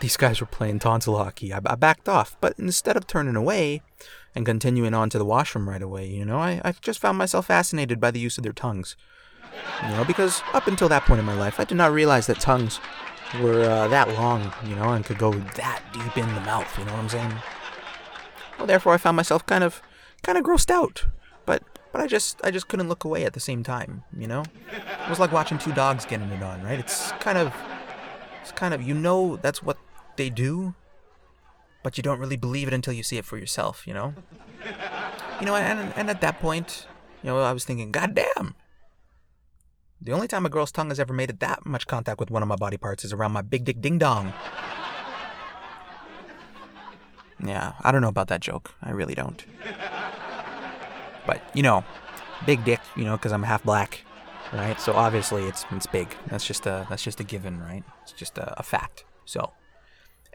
these 0.02 0.18
guys 0.18 0.42
were 0.42 0.48
playing 0.48 0.80
tonsil 0.80 1.18
hockey, 1.18 1.54
I, 1.54 1.62
I, 1.66 1.76
backed 1.76 2.10
off. 2.10 2.36
But 2.42 2.60
instead 2.60 2.98
of 2.98 3.08
turning 3.08 3.36
away 3.36 3.82
and 4.36 4.46
continuing 4.46 4.94
on 4.94 5.10
to 5.12 5.18
the 5.18 5.26
washroom 5.26 5.70
right 5.70 5.82
away, 5.82 6.08
you 6.08 6.26
know, 6.26 6.38
I, 6.38 6.60
I 6.66 6.74
just 6.82 7.00
found 7.00 7.18
myself 7.18 7.46
fascinated 7.46 8.00
by 8.00 8.12
the 8.12 8.20
use 8.20 8.38
of 8.38 8.44
their 8.44 8.52
tongues. 8.52 8.98
You 9.84 9.90
know, 9.90 10.04
because 10.04 10.42
up 10.54 10.68
until 10.68 10.90
that 10.90 11.04
point 11.04 11.20
in 11.20 11.26
my 11.26 11.38
life, 11.38 11.60
I 11.60 11.66
did 11.66 11.76
not 11.76 11.92
realize 11.92 12.28
that 12.28 12.40
tongues 12.40 12.80
were 13.42 13.62
uh, 13.62 13.88
that 13.90 14.10
long, 14.10 14.52
you 14.66 14.76
know, 14.76 14.90
and 14.90 15.06
could 15.06 15.18
go 15.18 15.32
that 15.32 15.82
deep 15.94 16.18
in 16.18 16.34
the 16.36 16.42
mouth. 16.42 16.78
You 16.78 16.86
know 16.86 16.94
what 16.94 17.02
I'm 17.02 17.10
saying? 17.10 17.34
Well, 18.58 18.68
therefore, 18.68 18.94
I 18.94 18.98
found 18.98 19.18
myself 19.18 19.46
kind 19.46 19.64
of, 19.64 19.82
kind 20.24 20.38
of 20.38 20.44
grossed 20.44 20.72
out. 20.72 21.06
But, 21.46 21.64
but 21.92 22.02
I 22.02 22.08
just, 22.08 22.40
I 22.44 22.52
just 22.52 22.68
couldn't 22.68 22.90
look 22.90 23.04
away 23.04 23.26
at 23.26 23.34
the 23.34 23.40
same 23.40 23.64
time. 23.64 24.04
You 24.18 24.28
know, 24.28 24.44
it 24.72 25.10
was 25.10 25.20
like 25.20 25.32
watching 25.32 25.58
two 25.58 25.74
dogs 25.74 26.06
getting 26.06 26.30
it 26.30 26.42
on. 26.42 26.64
Right? 26.64 26.80
It's 26.80 27.12
kind 27.14 27.38
of, 27.38 27.54
it's 28.42 28.52
kind 28.52 28.74
of, 28.74 28.82
you 28.82 28.94
know, 28.94 29.36
that's 29.38 29.62
what 29.62 29.78
they 30.18 30.30
do, 30.30 30.76
but 31.84 31.98
you 31.98 32.04
don't 32.04 32.20
really 32.20 32.38
believe 32.38 32.68
it 32.68 32.74
until 32.74 32.94
you 32.94 33.04
see 33.04 33.18
it 33.18 33.26
for 33.26 33.38
yourself. 33.38 33.86
You 33.88 33.94
know. 33.94 34.14
You 35.40 35.46
know, 35.46 35.56
and 35.56 35.94
and 35.96 36.10
at 36.10 36.22
that 36.22 36.40
point, 36.40 36.88
you 37.24 37.30
know, 37.30 37.40
I 37.40 37.52
was 37.52 37.66
thinking, 37.66 37.92
God 37.92 38.16
damn. 38.16 38.56
The 40.04 40.12
only 40.14 40.28
time 40.28 40.46
a 40.48 40.50
girl's 40.50 40.72
tongue 40.72 40.90
has 40.90 41.00
ever 41.00 41.14
made 41.14 41.30
it 41.30 41.40
that 41.42 41.64
much 41.64 41.86
contact 41.86 42.20
with 42.20 42.32
one 42.32 42.42
of 42.42 42.48
my 42.48 42.56
body 42.56 42.78
parts 42.78 43.06
is 43.06 43.14
around 43.14 43.34
my 43.34 43.44
big 43.44 43.66
dick 43.66 43.82
ding 43.82 44.00
dong. 44.00 44.34
Yeah, 47.44 47.74
I 47.82 47.92
don't 47.92 48.02
know 48.02 48.08
about 48.08 48.28
that 48.28 48.42
joke. 48.42 48.74
I 48.82 48.92
really 48.92 49.16
don't. 49.16 49.44
But, 51.26 51.42
you 51.54 51.62
know, 51.62 51.84
big 52.46 52.64
dick, 52.66 52.80
you 52.96 53.04
know, 53.04 53.16
because 53.16 53.32
I'm 53.32 53.44
half 53.44 53.64
black, 53.64 54.04
right? 54.54 54.80
So 54.80 54.94
obviously 54.94 55.46
it's 55.46 55.66
it's 55.72 55.86
big. 55.86 56.16
That's 56.28 56.46
just 56.46 56.66
a 56.66 56.86
that's 56.90 57.04
just 57.04 57.20
a 57.20 57.24
given, 57.24 57.60
right? 57.60 57.84
It's 58.04 58.12
just 58.14 58.38
a, 58.38 58.60
a 58.60 58.64
fact. 58.64 59.06
So, 59.26 59.52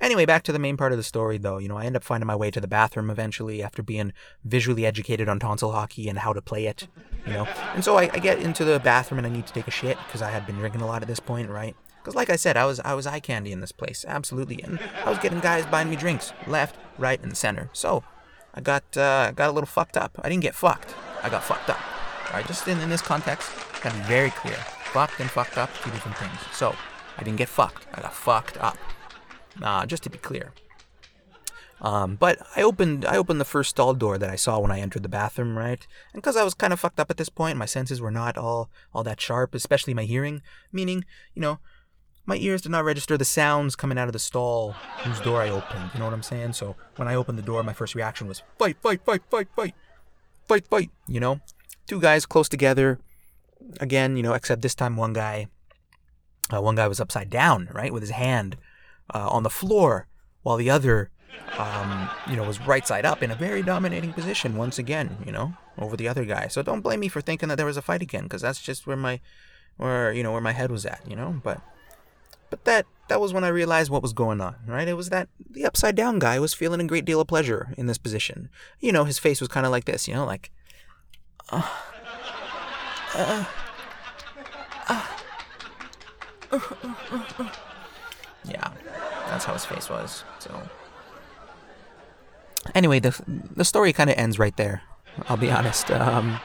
anyway, 0.00 0.26
back 0.26 0.42
to 0.44 0.52
the 0.52 0.58
main 0.58 0.76
part 0.76 0.92
of 0.92 0.98
the 0.98 1.04
story, 1.04 1.38
though. 1.38 1.58
You 1.58 1.68
know, 1.68 1.76
I 1.76 1.84
end 1.84 1.96
up 1.96 2.04
finding 2.04 2.26
my 2.26 2.36
way 2.36 2.50
to 2.50 2.60
the 2.60 2.68
bathroom 2.68 3.10
eventually 3.10 3.62
after 3.62 3.82
being 3.82 4.12
visually 4.44 4.86
educated 4.86 5.28
on 5.28 5.38
tonsil 5.38 5.72
hockey 5.72 6.08
and 6.08 6.18
how 6.18 6.32
to 6.32 6.42
play 6.42 6.66
it. 6.66 6.88
You 7.26 7.32
know, 7.32 7.44
and 7.74 7.84
so 7.84 7.96
I, 7.96 8.10
I 8.12 8.18
get 8.18 8.40
into 8.40 8.64
the 8.64 8.78
bathroom 8.78 9.18
and 9.18 9.26
I 9.26 9.30
need 9.30 9.46
to 9.46 9.52
take 9.52 9.66
a 9.66 9.72
shit 9.72 9.98
because 10.06 10.22
I 10.22 10.30
had 10.30 10.46
been 10.46 10.56
drinking 10.56 10.80
a 10.80 10.86
lot 10.86 11.02
at 11.02 11.08
this 11.08 11.20
point, 11.20 11.50
right? 11.50 11.74
Because 11.98 12.14
like 12.14 12.30
I 12.30 12.36
said, 12.36 12.56
I 12.56 12.66
was 12.66 12.78
I 12.80 12.94
was 12.94 13.06
eye 13.06 13.18
candy 13.18 13.50
in 13.50 13.60
this 13.60 13.72
place, 13.72 14.04
absolutely, 14.06 14.62
and 14.62 14.78
I 15.04 15.10
was 15.10 15.18
getting 15.18 15.40
guys 15.40 15.66
buying 15.66 15.90
me 15.90 15.96
drinks 15.96 16.32
left, 16.46 16.76
right, 16.98 17.20
and 17.20 17.36
center. 17.36 17.68
So 17.72 18.04
I 18.54 18.60
got 18.60 18.96
uh, 18.96 19.32
got 19.32 19.50
a 19.50 19.52
little 19.52 19.66
fucked 19.66 19.96
up. 19.96 20.16
I 20.22 20.28
didn't 20.28 20.42
get 20.42 20.54
fucked. 20.54 20.94
I 21.24 21.28
got 21.28 21.42
fucked 21.42 21.68
up. 21.68 21.80
All 22.28 22.34
right, 22.34 22.46
just 22.46 22.68
in, 22.68 22.78
in 22.78 22.90
this 22.90 23.02
context, 23.02 23.50
gotta 23.82 23.96
be 23.96 24.04
very 24.04 24.30
clear. 24.30 24.54
Fucked 24.92 25.18
and 25.18 25.28
fucked 25.28 25.58
up, 25.58 25.68
two 25.82 25.90
different 25.90 26.16
things. 26.16 26.38
So 26.52 26.76
I 27.18 27.24
didn't 27.24 27.38
get 27.38 27.48
fucked. 27.48 27.88
I 27.92 28.02
got 28.02 28.14
fucked 28.14 28.56
up. 28.58 28.78
Uh, 29.62 29.86
just 29.86 30.02
to 30.02 30.10
be 30.10 30.18
clear. 30.18 30.52
Um, 31.80 32.16
but 32.16 32.38
I 32.56 32.62
opened 32.62 33.04
I 33.04 33.16
opened 33.16 33.40
the 33.40 33.44
first 33.44 33.70
stall 33.70 33.92
door 33.94 34.16
that 34.16 34.30
I 34.30 34.36
saw 34.36 34.58
when 34.58 34.70
I 34.70 34.80
entered 34.80 35.02
the 35.02 35.08
bathroom, 35.08 35.58
right? 35.58 35.86
And 36.12 36.22
because 36.22 36.36
I 36.36 36.44
was 36.44 36.54
kind 36.54 36.72
of 36.72 36.80
fucked 36.80 36.98
up 36.98 37.10
at 37.10 37.18
this 37.18 37.28
point, 37.28 37.58
my 37.58 37.66
senses 37.66 38.00
were 38.00 38.10
not 38.10 38.38
all 38.38 38.70
all 38.94 39.02
that 39.04 39.20
sharp, 39.20 39.54
especially 39.54 39.92
my 39.92 40.04
hearing. 40.04 40.42
Meaning, 40.72 41.04
you 41.34 41.42
know, 41.42 41.58
my 42.24 42.36
ears 42.36 42.62
did 42.62 42.72
not 42.72 42.84
register 42.84 43.18
the 43.18 43.24
sounds 43.26 43.76
coming 43.76 43.98
out 43.98 44.08
of 44.08 44.14
the 44.14 44.18
stall 44.18 44.72
whose 45.04 45.20
door 45.20 45.42
I 45.42 45.50
opened. 45.50 45.90
You 45.92 46.00
know 46.00 46.06
what 46.06 46.14
I'm 46.14 46.22
saying? 46.22 46.54
So 46.54 46.76
when 46.96 47.08
I 47.08 47.14
opened 47.14 47.38
the 47.38 47.42
door, 47.42 47.62
my 47.62 47.74
first 47.74 47.94
reaction 47.94 48.26
was 48.26 48.42
fight, 48.58 48.78
fight, 48.80 49.04
fight, 49.04 49.22
fight, 49.30 49.48
fight, 49.54 49.74
fight, 50.48 50.66
fight. 50.66 50.90
You 51.06 51.20
know, 51.20 51.40
two 51.86 52.00
guys 52.00 52.24
close 52.24 52.48
together. 52.48 52.98
Again, 53.80 54.16
you 54.16 54.22
know, 54.22 54.32
except 54.32 54.62
this 54.62 54.74
time 54.74 54.96
one 54.96 55.12
guy, 55.12 55.48
uh, 56.52 56.62
one 56.62 56.74
guy 56.74 56.88
was 56.88 57.00
upside 57.00 57.28
down, 57.28 57.68
right, 57.72 57.92
with 57.92 58.02
his 58.02 58.10
hand 58.10 58.56
uh, 59.14 59.28
on 59.28 59.42
the 59.42 59.50
floor, 59.50 60.06
while 60.42 60.56
the 60.56 60.70
other, 60.70 61.10
um, 61.58 62.08
you 62.28 62.36
know, 62.36 62.44
was 62.44 62.60
right 62.60 62.86
side 62.86 63.04
up 63.04 63.22
in 63.22 63.30
a 63.30 63.34
very 63.34 63.62
dominating 63.62 64.12
position 64.12 64.56
once 64.56 64.78
again. 64.78 65.18
You 65.26 65.32
know, 65.32 65.54
over 65.78 65.96
the 65.96 66.08
other 66.08 66.24
guy. 66.24 66.48
So 66.48 66.62
don't 66.62 66.80
blame 66.80 67.00
me 67.00 67.08
for 67.08 67.20
thinking 67.20 67.48
that 67.48 67.56
there 67.56 67.66
was 67.66 67.76
a 67.76 67.82
fight 67.82 68.02
again, 68.02 68.24
because 68.24 68.42
that's 68.42 68.60
just 68.60 68.86
where 68.86 68.96
my, 68.96 69.20
where 69.76 70.12
you 70.12 70.22
know, 70.22 70.32
where 70.32 70.40
my 70.40 70.52
head 70.52 70.70
was 70.70 70.86
at. 70.86 71.00
You 71.08 71.16
know, 71.16 71.40
but 71.42 71.60
but 72.50 72.64
that 72.64 72.86
that 73.08 73.20
was 73.20 73.32
when 73.32 73.44
I 73.44 73.48
realized 73.48 73.90
what 73.90 74.02
was 74.02 74.12
going 74.12 74.40
on, 74.40 74.56
right? 74.66 74.88
It 74.88 74.94
was 74.94 75.10
that 75.10 75.28
the 75.50 75.64
upside 75.64 75.94
down 75.94 76.18
guy 76.18 76.38
was 76.38 76.54
feeling 76.54 76.80
a 76.80 76.84
great 76.84 77.04
deal 77.04 77.20
of 77.20 77.28
pleasure 77.28 77.72
in 77.76 77.86
this 77.86 77.98
position. 77.98 78.48
You 78.80 78.92
know, 78.92 79.04
his 79.04 79.18
face 79.18 79.40
was 79.40 79.48
kind 79.48 79.66
of 79.66 79.72
like 79.72 79.84
this, 79.84 80.08
you 80.08 80.14
know, 80.14 80.26
like 80.26 80.50
uh, 81.50 81.62
uh, 83.14 83.44
uh, 84.88 85.06
yeah, 88.48 88.70
that's 89.28 89.44
how 89.44 89.52
his 89.52 89.64
face 89.64 89.88
was. 89.90 90.24
So 90.38 90.62
anyway, 92.74 93.00
the 93.00 93.20
the 93.26 93.64
story 93.64 93.92
kind 93.92 94.10
of 94.10 94.16
ends 94.16 94.38
right 94.38 94.56
there. 94.56 94.82
I'll 95.28 95.36
be 95.36 95.50
honest. 95.50 95.90
Um, 95.90 96.38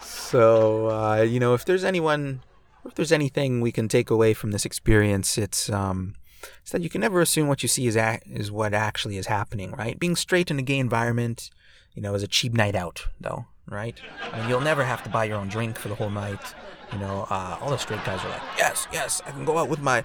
so 0.00 0.90
uh, 0.90 1.22
you 1.22 1.40
know, 1.40 1.54
if 1.54 1.64
there's 1.64 1.84
anyone 1.84 2.42
if 2.84 2.94
there's 2.94 3.12
anything 3.12 3.60
we 3.60 3.72
can 3.72 3.88
take 3.88 4.10
away 4.10 4.34
from 4.34 4.52
this 4.52 4.64
experience, 4.64 5.38
it's 5.38 5.70
um, 5.70 6.14
it's 6.62 6.72
that 6.72 6.82
you 6.82 6.88
can 6.88 7.00
never 7.00 7.20
assume 7.20 7.48
what 7.48 7.62
you 7.62 7.68
see 7.68 7.86
is 7.86 7.96
a- 7.96 8.20
is 8.26 8.50
what 8.50 8.72
actually 8.74 9.16
is 9.18 9.26
happening, 9.26 9.72
right? 9.72 9.98
Being 9.98 10.16
straight 10.16 10.50
in 10.50 10.58
a 10.58 10.62
gay 10.62 10.78
environment, 10.78 11.50
you 11.94 12.02
know, 12.02 12.14
is 12.14 12.22
a 12.22 12.28
cheap 12.28 12.52
night 12.52 12.74
out, 12.74 13.06
though, 13.20 13.46
right? 13.68 14.00
I 14.32 14.40
mean, 14.40 14.48
you'll 14.48 14.60
never 14.60 14.84
have 14.84 15.02
to 15.04 15.10
buy 15.10 15.24
your 15.24 15.36
own 15.38 15.48
drink 15.48 15.78
for 15.78 15.88
the 15.88 15.94
whole 15.96 16.10
night. 16.10 16.54
You 16.92 16.98
know, 16.98 17.26
uh, 17.30 17.58
all 17.60 17.70
the 17.70 17.78
straight 17.78 18.04
guys 18.04 18.24
are 18.24 18.28
like, 18.28 18.42
yes, 18.56 18.86
yes, 18.92 19.20
I 19.26 19.32
can 19.32 19.44
go 19.44 19.58
out 19.58 19.68
with 19.68 19.80
my, 19.80 20.04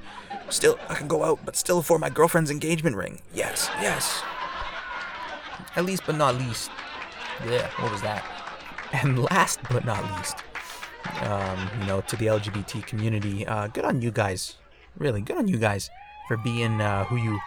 still, 0.50 0.80
I 0.90 0.96
can 0.96 1.08
go 1.08 1.24
out, 1.24 1.40
but 1.46 1.56
still 1.56 1.82
for 1.82 2.00
my 2.00 2.10
girlfriend's 2.10 2.50
engagement 2.50 2.96
ring. 2.96 3.22
Yes, 3.34 3.70
yes. 3.80 4.22
At 5.76 5.86
least, 5.86 6.04
but 6.06 6.16
not 6.16 6.36
least. 6.36 6.72
Yeah, 7.48 7.70
what 7.80 7.92
was 7.92 8.02
that? 8.02 8.24
And 8.94 9.20
last 9.20 9.62
but 9.70 9.86
not 9.86 10.04
least, 10.18 10.36
um, 11.22 11.70
you 11.80 11.86
know, 11.86 12.02
to 12.02 12.18
the 12.18 12.26
LGBT 12.26 12.86
community, 12.86 13.48
uh, 13.48 13.68
good 13.68 13.86
on 13.86 14.02
you 14.02 14.12
guys. 14.12 14.58
Really, 14.98 15.22
good 15.22 15.38
on 15.38 15.48
you 15.48 15.56
guys 15.56 15.90
for 16.28 16.36
being 16.36 16.82
uh, 16.82 17.06
who 17.06 17.16
you 17.16 17.40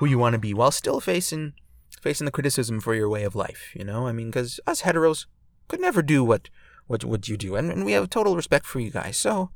who 0.00 0.06
you 0.06 0.18
want 0.18 0.32
to 0.32 0.40
be 0.40 0.52
while 0.52 0.72
still 0.72 0.98
facing 0.98 1.52
facing 2.00 2.24
the 2.24 2.32
criticism 2.32 2.80
for 2.80 2.96
your 2.96 3.08
way 3.08 3.22
of 3.22 3.36
life. 3.36 3.70
You 3.74 3.84
know, 3.84 4.08
I 4.08 4.12
mean, 4.12 4.26
because 4.26 4.58
us 4.66 4.82
heteros 4.82 5.26
could 5.68 5.80
never 5.80 6.02
do 6.02 6.24
what 6.24 6.50
what 6.90 7.04
what 7.04 7.28
you 7.28 7.36
do, 7.36 7.54
and, 7.54 7.70
and 7.70 7.84
we 7.84 7.92
have 7.92 8.10
total 8.10 8.34
respect 8.34 8.66
for 8.66 8.80
you 8.80 8.90
guys. 8.90 9.16
So, 9.16 9.50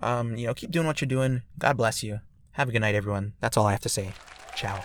um, 0.00 0.36
you 0.36 0.46
know, 0.46 0.54
keep 0.54 0.70
doing 0.70 0.86
what 0.86 1.02
you're 1.02 1.08
doing. 1.08 1.42
God 1.58 1.76
bless 1.76 2.02
you. 2.02 2.20
Have 2.52 2.70
a 2.70 2.72
good 2.72 2.80
night, 2.80 2.94
everyone. 2.94 3.34
That's 3.40 3.58
all 3.58 3.66
I 3.66 3.72
have 3.72 3.80
to 3.80 3.90
say. 3.90 4.14
Ciao. 4.56 4.82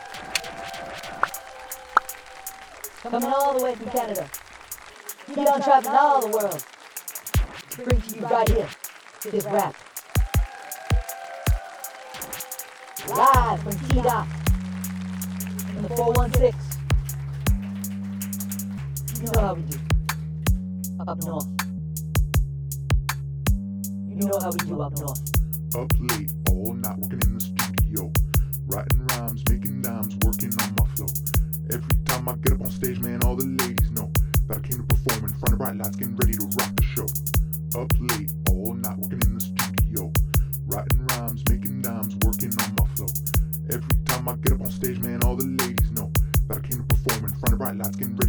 Coming 3.01 3.31
all 3.31 3.57
the 3.57 3.63
way 3.63 3.75
from 3.75 3.89
Canada. 3.91 4.29
Keep 5.27 5.37
on 5.37 5.61
traveling 5.61 5.95
all 5.95 6.19
the 6.19 6.27
world. 6.37 6.65
Bring 7.77 8.01
to 8.01 8.15
you 8.17 8.25
right 8.25 8.49
here, 8.49 8.67
this 9.31 9.45
rap. 9.45 9.75
Live 13.07 13.63
from 13.63 13.71
T-Dot. 13.87 14.27
In 15.77 15.81
the 15.81 15.89
416. 15.95 16.51
You 19.21 19.31
know 19.31 19.39
how 19.39 19.53
we 19.53 19.61
do. 19.61 19.77
Up 21.07 21.23
north. 21.23 21.64
You 24.15 24.27
know 24.27 24.39
how 24.39 24.49
we 24.49 24.57
do 24.59 24.81
up 24.81 24.97
north. 24.97 25.19
Up 25.75 25.91
late, 25.99 26.31
all 26.49 26.73
night 26.73 26.97
working 26.99 27.19
in 27.27 27.33
the 27.35 27.41
studio. 27.43 28.09
Writing 28.65 29.05
rhymes, 29.07 29.43
making 29.51 29.81
dimes, 29.81 30.15
working 30.23 30.55
on 30.55 30.71
my 30.79 30.87
flow. 30.95 31.11
Every 31.67 31.95
time 32.05 32.29
I 32.29 32.35
get 32.39 32.53
up 32.53 32.61
on 32.61 32.71
stage, 32.71 33.01
man, 33.01 33.21
all 33.23 33.35
the 33.35 33.43
ladies 33.43 33.91
know 33.91 34.09
that 34.47 34.55
I 34.55 34.59
came 34.61 34.79
to 34.79 34.87
perform 34.87 35.25
in 35.25 35.35
front 35.35 35.51
of 35.51 35.57
bright 35.59 35.75
lights, 35.75 35.97
getting 35.97 36.15
ready 36.15 36.31
to 36.39 36.47
rock 36.55 36.71
the 36.79 36.85
show. 36.95 37.07
Up 37.75 37.91
late, 38.15 38.31
all 38.47 38.73
night 38.73 38.97
working 38.97 39.19
in 39.27 39.35
the 39.35 39.43
studio. 39.43 40.07
Writing 40.67 41.07
rhymes, 41.11 41.43
making 41.51 41.81
dimes, 41.81 42.15
working 42.23 42.55
on 42.55 42.71
my 42.79 42.87
flow. 42.95 43.11
Every 43.67 43.99
time 44.05 44.29
I 44.29 44.39
get 44.39 44.53
up 44.53 44.61
on 44.61 44.71
stage, 44.71 44.97
man, 45.03 45.23
all 45.23 45.35
the 45.35 45.43
ladies 45.59 45.91
know 45.91 46.09
that 46.47 46.57
I 46.57 46.59
came 46.63 46.79
to 46.79 46.87
perform 46.87 47.25
in 47.25 47.35
front 47.35 47.51
of 47.51 47.59
bright 47.59 47.75
lights, 47.75 47.99
getting 47.99 48.15
ready 48.15 48.24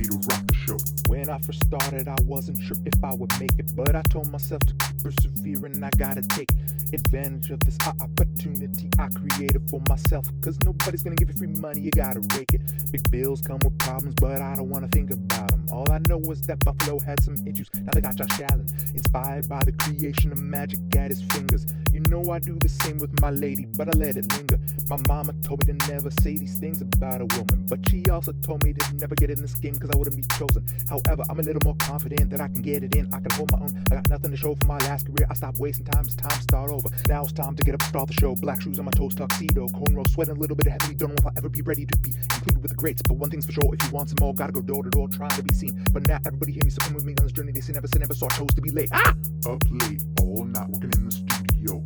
When 1.26 1.34
I 1.34 1.38
first 1.38 1.64
started, 1.64 2.06
I 2.06 2.14
wasn't 2.22 2.62
sure 2.62 2.76
if 2.84 3.02
I 3.02 3.12
would 3.12 3.32
make 3.40 3.58
it, 3.58 3.74
but 3.74 3.96
I 3.96 4.02
told 4.02 4.30
myself 4.30 4.60
to 4.60 4.74
keep 4.74 5.02
persevering. 5.02 5.82
I 5.82 5.90
gotta 5.98 6.22
take 6.22 6.50
advantage 6.96 7.50
of 7.50 7.60
this 7.60 7.76
opportunity 7.86 8.88
I 8.98 9.08
created 9.08 9.68
for 9.70 9.80
myself. 9.88 10.26
Cause 10.40 10.58
nobody's 10.64 11.02
gonna 11.02 11.16
give 11.16 11.28
you 11.28 11.36
free 11.36 11.60
money, 11.60 11.80
you 11.80 11.90
gotta 11.90 12.20
rake 12.36 12.54
it. 12.54 12.62
Big 12.90 13.10
bills 13.10 13.40
come 13.40 13.58
with 13.64 13.78
problems, 13.78 14.14
but 14.20 14.40
I 14.40 14.54
don't 14.54 14.68
wanna 14.68 14.88
think 14.88 15.10
about 15.10 15.50
them. 15.50 15.66
All 15.70 15.90
I 15.90 16.00
know 16.08 16.20
is 16.32 16.40
that 16.42 16.60
Buffalo 16.60 16.98
had 17.00 17.22
some 17.22 17.36
issues. 17.46 17.68
Now 17.74 17.92
they 17.92 18.00
got 18.00 18.16
Josh 18.16 18.40
Allen, 18.40 18.66
inspired 18.94 19.48
by 19.48 19.60
the 19.64 19.72
creation 19.72 20.32
of 20.32 20.38
magic 20.38 20.80
at 20.96 21.10
his 21.10 21.22
fingers. 21.22 21.66
You 21.92 22.00
know 22.10 22.30
I 22.30 22.38
do 22.38 22.56
the 22.60 22.68
same 22.68 22.98
with 22.98 23.20
my 23.20 23.30
lady, 23.30 23.66
but 23.76 23.88
I 23.88 23.98
let 23.98 24.16
it 24.16 24.30
linger. 24.36 24.58
My 24.88 24.98
mama 25.08 25.32
told 25.42 25.66
me 25.66 25.74
to 25.74 25.92
never 25.92 26.10
say 26.22 26.36
these 26.36 26.58
things 26.58 26.80
about 26.80 27.20
a 27.20 27.26
woman, 27.36 27.66
but 27.68 27.80
she 27.88 28.04
also 28.10 28.32
told 28.42 28.64
me 28.64 28.72
to 28.72 28.94
never 28.96 29.14
get 29.14 29.30
in 29.30 29.40
this 29.40 29.54
game 29.54 29.74
because 29.74 29.90
I 29.90 29.96
wouldn't 29.96 30.16
be 30.16 30.24
chosen. 30.36 30.64
However, 30.88 31.24
I'm 31.28 31.40
a 31.40 31.42
little 31.42 31.62
more 31.64 31.76
confident 31.78 32.30
that 32.30 32.40
I 32.40 32.48
can 32.48 32.62
get 32.62 32.82
it 32.84 32.94
in. 32.94 33.12
I 33.12 33.20
can 33.20 33.30
hold 33.32 33.50
my 33.52 33.58
own. 33.60 33.82
I 33.90 33.94
got 33.96 34.08
nothing 34.10 34.30
to 34.30 34.36
show 34.36 34.54
for 34.54 34.66
my 34.66 34.78
last 34.78 35.06
career. 35.06 35.26
I 35.30 35.34
stop 35.34 35.58
wasting 35.58 35.86
time. 35.86 36.04
It's 36.04 36.14
time 36.16 36.30
to 36.30 36.42
start 36.42 36.70
over. 36.70 36.85
Now 37.08 37.22
it's 37.22 37.32
time 37.32 37.56
to 37.56 37.62
get 37.62 37.74
up, 37.74 37.82
and 37.82 37.88
start 37.88 38.08
the 38.08 38.14
show. 38.14 38.34
Black 38.34 38.60
shoes 38.62 38.78
on 38.78 38.84
my 38.84 38.90
toes, 38.90 39.14
tuxedo, 39.14 39.66
cornrow, 39.68 40.08
sweating 40.10 40.36
a 40.36 40.38
little 40.38 40.56
bit 40.56 40.66
heavily. 40.66 40.94
Don't 40.94 41.10
know 41.10 41.16
if 41.18 41.26
I'll 41.26 41.32
ever 41.36 41.48
be 41.48 41.62
ready 41.62 41.86
to 41.86 41.96
be 41.98 42.12
included 42.12 42.62
with 42.62 42.70
the 42.70 42.76
greats. 42.76 43.02
But 43.02 43.16
one 43.16 43.30
thing's 43.30 43.46
for 43.46 43.52
sure, 43.52 43.74
if 43.74 43.82
you 43.84 43.90
want 43.90 44.08
some 44.10 44.18
more, 44.20 44.34
gotta 44.34 44.52
go 44.52 44.62
door 44.62 44.82
to 44.82 44.90
door 44.90 45.08
trying 45.08 45.30
to 45.30 45.42
be 45.42 45.54
seen. 45.54 45.84
But 45.92 46.06
now 46.08 46.18
everybody 46.26 46.52
hear 46.52 46.64
me, 46.64 46.70
so 46.70 46.78
come 46.80 46.94
with 46.94 47.04
me 47.04 47.14
on 47.18 47.24
this 47.24 47.32
journey. 47.32 47.52
They 47.52 47.60
say 47.60 47.72
never 47.72 47.88
say 47.88 47.98
never, 47.98 48.14
so 48.14 48.26
I 48.26 48.36
chose 48.36 48.54
to 48.54 48.60
be 48.60 48.70
late. 48.70 48.90
Ah! 48.92 49.14
Up 49.48 49.62
late, 49.70 50.02
all 50.20 50.44
night 50.44 50.68
working 50.68 50.92
in 50.96 51.04
the 51.06 51.12
studio. 51.12 51.82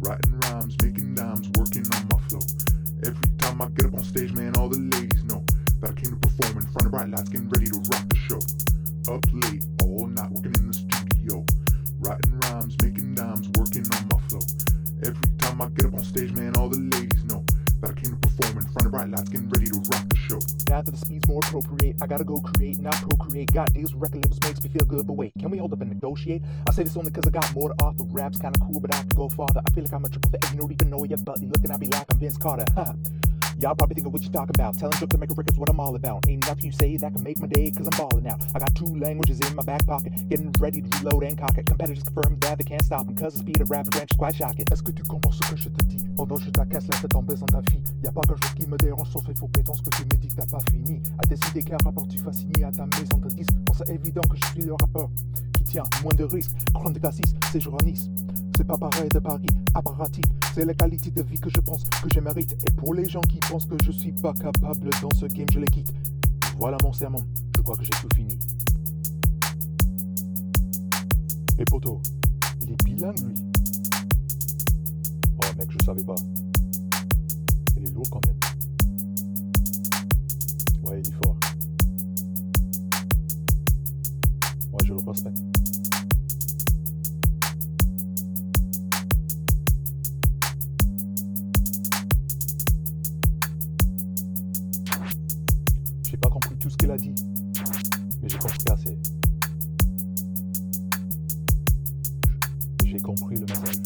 Writing 0.00 0.38
rhymes, 0.40 0.76
making 0.82 1.14
dimes, 1.14 1.48
working 1.58 1.84
on 1.94 2.08
my 2.12 2.18
flow. 2.28 2.40
Every 3.04 3.30
time 3.38 3.62
I 3.62 3.66
get 3.74 3.86
up 3.86 3.94
on 3.94 4.04
stage, 4.04 4.32
man, 4.32 4.56
all 4.56 4.68
the 4.68 4.78
ladies 4.78 5.24
know 5.24 5.44
that 5.80 5.90
I 5.90 5.92
came 5.92 6.10
to 6.10 6.16
perform 6.16 6.58
in 6.58 6.66
front 6.70 6.86
of 6.86 6.90
bright 6.90 7.08
lights, 7.08 7.28
getting 7.28 7.48
ready 7.48 7.66
to 7.66 7.78
rock 7.90 8.08
the 8.08 8.16
show. 8.16 8.40
Up 9.12 9.24
late, 9.32 9.64
all 9.82 10.06
night 10.06 10.30
working 10.30 10.54
in 10.58 10.68
the 10.68 10.74
studio. 10.74 11.44
Writing 12.00 12.38
rhymes, 12.40 12.76
making 12.82 13.14
dimes, 13.14 13.48
working 13.58 13.84
on 13.92 14.08
my 14.08 14.20
flow. 14.28 14.40
Every 15.02 15.36
time 15.38 15.60
I 15.60 15.68
get 15.70 15.86
up 15.86 15.94
on 15.94 16.04
stage, 16.04 16.32
man, 16.32 16.56
all 16.56 16.68
the 16.68 16.78
ladies 16.78 17.24
know 17.24 17.44
that 17.80 17.90
I 17.90 17.92
came 17.92 18.12
to 18.12 18.16
perform 18.16 18.58
in 18.58 18.64
front 18.70 18.86
of 18.86 18.90
bright 18.92 19.08
lights, 19.08 19.28
getting 19.28 19.48
ready 19.48 19.66
to 19.66 19.78
rock 19.90 20.08
the 20.08 20.16
show. 20.16 20.38
Now 20.70 20.82
that 20.82 20.90
the 20.90 20.96
speed's 20.96 21.26
more 21.28 21.40
appropriate, 21.44 21.96
I 22.00 22.06
gotta 22.06 22.24
go 22.24 22.38
create, 22.40 22.78
not 22.78 22.94
procreate. 23.02 23.52
Got 23.52 23.72
deals 23.74 23.94
with 23.94 24.02
record 24.02 24.24
labels, 24.24 24.38
makes 24.44 24.62
me 24.62 24.70
feel 24.70 24.86
good, 24.86 25.06
but 25.06 25.14
wait, 25.14 25.32
can 25.38 25.50
we 25.50 25.58
hold 25.58 25.72
up 25.72 25.80
and 25.80 25.90
negotiate? 25.90 26.42
I 26.68 26.72
say 26.72 26.84
this 26.84 26.96
only 26.96 27.10
cause 27.10 27.24
I 27.26 27.30
got 27.30 27.52
more 27.54 27.74
to 27.74 27.84
offer. 27.84 28.04
Rap's 28.04 28.38
kinda 28.38 28.58
cool, 28.60 28.80
but 28.80 28.94
I 28.94 28.98
can 28.98 29.08
go 29.08 29.28
farther. 29.28 29.60
I 29.66 29.70
feel 29.70 29.84
like 29.84 29.92
I'm 29.92 30.04
a 30.04 30.08
triple 30.08 30.30
threat, 30.30 30.52
you 30.52 30.58
don't 30.58 30.72
even 30.72 30.90
know 30.90 31.02
it 31.04 31.10
yet, 31.10 31.24
but 31.24 31.40
looking 31.40 31.70
at 31.70 31.80
me 31.80 31.88
like 31.88 32.06
I'm 32.12 32.18
Vince 32.18 32.38
Carter. 32.38 32.64
Y'all 33.58 33.74
probably 33.74 33.96
thinking 33.96 34.12
what 34.12 34.22
you 34.22 34.30
talking 34.30 34.54
about. 34.54 34.78
Telling 34.78 34.96
jokes 34.98 35.10
to 35.10 35.18
make 35.18 35.30
a 35.30 35.34
record's 35.34 35.58
what 35.58 35.68
I'm 35.68 35.80
all 35.80 35.96
about. 35.96 36.28
Ain't 36.28 36.46
nothing 36.46 36.66
you 36.66 36.70
say 36.70 36.96
that 36.98 37.12
can 37.12 37.24
make 37.24 37.40
my 37.40 37.48
day, 37.48 37.72
cause 37.72 37.88
I'm 37.90 37.98
balling 37.98 38.28
out. 38.28 38.38
I 38.54 38.60
got 38.60 38.72
two 38.76 38.86
languages 38.86 39.40
in 39.40 39.56
my 39.56 39.64
back 39.64 39.84
pocket, 39.84 40.12
getting 40.28 40.52
ready 40.60 40.80
to 40.80 40.98
reload 40.98 41.24
and 41.24 41.36
cock 41.36 41.58
it. 41.58 41.66
Competitors 41.66 42.04
confirm 42.04 42.38
that 42.38 42.58
they 42.58 42.64
can't 42.64 42.84
stop 42.84 43.06
them, 43.06 43.16
cause 43.16 43.32
the 43.32 43.40
speed 43.40 43.60
of 43.60 43.68
rap 43.68 43.92
ranch 43.96 44.12
is 44.12 44.16
quite 44.16 44.36
shocking. 44.36 44.64
Est-ce 44.70 44.82
que 44.82 44.92
tu 44.92 45.02
comprends 45.02 45.32
ce 45.32 45.42
que 45.50 45.56
je 45.56 45.70
te 45.70 45.84
dis? 45.86 45.98
Pendant 46.16 46.36
que 46.36 46.44
je 46.44 46.50
t'accasse 46.50 46.86
la 46.86 46.98
tête 46.98 47.16
en 47.16 47.22
baisant 47.22 47.46
ta 47.46 47.60
fille 47.70 47.82
Y'a 48.04 48.12
pas 48.12 48.20
grand 48.26 48.36
chose 48.36 48.54
qui 48.54 48.66
me 48.68 48.76
dérange 48.76 49.10
sauf 49.10 49.26
les 49.26 49.34
faux 49.34 49.48
prétences 49.48 49.80
que 49.80 49.90
tu 49.90 50.02
me 50.02 50.20
dis 50.20 50.28
que 50.28 50.34
t'as 50.34 50.46
pas 50.46 50.60
fini 50.70 51.00
À 51.18 51.26
décider 51.26 51.62
qu'un 51.62 51.76
rapport 51.84 52.06
tu 52.08 52.18
fasses 52.18 52.38
signer 52.38 52.64
à 52.64 52.70
ta 52.70 52.86
maison 52.86 53.18
de 53.18 53.28
disque 53.28 53.50
Quand 53.66 53.74
c'est 53.74 53.92
évident 53.92 54.22
que 54.22 54.36
je 54.36 54.46
suis 54.46 54.62
le 54.62 54.74
rappeur 54.74 55.08
qui 55.68 55.72
tient 55.72 55.84
moins 56.02 56.14
de 56.14 56.24
risques 56.24 56.56
Grande 56.72 56.98
cassis, 56.98 57.34
c'est 57.52 57.60
jour 57.60 57.76
à 57.80 57.84
Nice 57.84 58.08
c'est 58.58 58.66
pas 58.66 58.76
pareil 58.76 59.08
de 59.08 59.20
Paris 59.20 59.46
à 59.72 59.80
Paraty, 59.80 60.20
c'est 60.52 60.64
la 60.64 60.74
qualité 60.74 61.12
de 61.12 61.22
vie 61.22 61.38
que 61.38 61.48
je 61.48 61.60
pense 61.60 61.84
que 61.84 62.08
je 62.12 62.18
mérite. 62.18 62.56
Et 62.66 62.72
pour 62.72 62.92
les 62.92 63.08
gens 63.08 63.20
qui 63.20 63.38
pensent 63.38 63.66
que 63.66 63.76
je 63.84 63.92
suis 63.92 64.10
pas 64.10 64.32
capable 64.32 64.90
dans 65.00 65.12
ce 65.14 65.26
game, 65.26 65.46
je 65.52 65.60
les 65.60 65.66
quitte. 65.66 65.92
Voilà 66.56 66.76
mon 66.82 66.92
sermon, 66.92 67.24
je 67.56 67.62
crois 67.62 67.76
que 67.76 67.84
j'ai 67.84 67.90
tout 67.90 68.08
fini. 68.16 68.36
Et 71.60 71.64
poto, 71.66 72.02
il 72.62 72.72
est 72.72 72.84
bilingue 72.84 73.20
lui. 73.28 73.36
Oh 75.36 75.46
mec, 75.56 75.70
je 75.70 75.84
savais 75.84 76.02
pas. 76.02 76.16
Il 77.76 77.86
est 77.86 77.92
lourd 77.92 78.10
quand 78.10 78.26
même. 78.26 78.40
Ouais, 80.82 81.00
il 81.00 81.08
est 81.08 81.24
fort. 81.24 81.36
Ouais, 84.72 84.84
je 84.84 84.94
le 84.94 85.08
respecte. 85.08 85.57
J'ai 98.28 98.38
compris 98.38 98.58
assez. 98.70 98.96
J'ai 102.84 102.98
compris 102.98 103.36
le 103.36 103.46
message. 103.46 103.76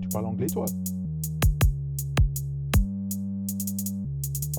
Tu 0.00 0.08
parles 0.08 0.26
anglais, 0.26 0.46
toi? 0.46 0.64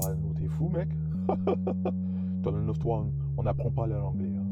Ah, 0.06 0.14
non, 0.16 0.34
t'es 0.34 0.48
fou, 0.48 0.70
mec 0.70 0.90
Dans 2.42 2.52
le 2.52 2.62
9-3, 2.64 3.06
on- 3.38 3.44
n'apprend 3.44 3.72
pas 3.72 3.88
l'anglais. 3.88 4.32
Hein. 4.36 4.48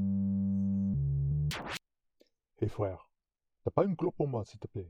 Hé 2.62 2.67
frère, 2.67 3.10
t'as 3.63 3.71
pas 3.71 3.86
une 3.86 3.95
clope 3.95 4.15
pour 4.15 4.28
moi, 4.28 4.43
s'il 4.45 4.60
te 4.60 4.67
plaît? 4.67 4.89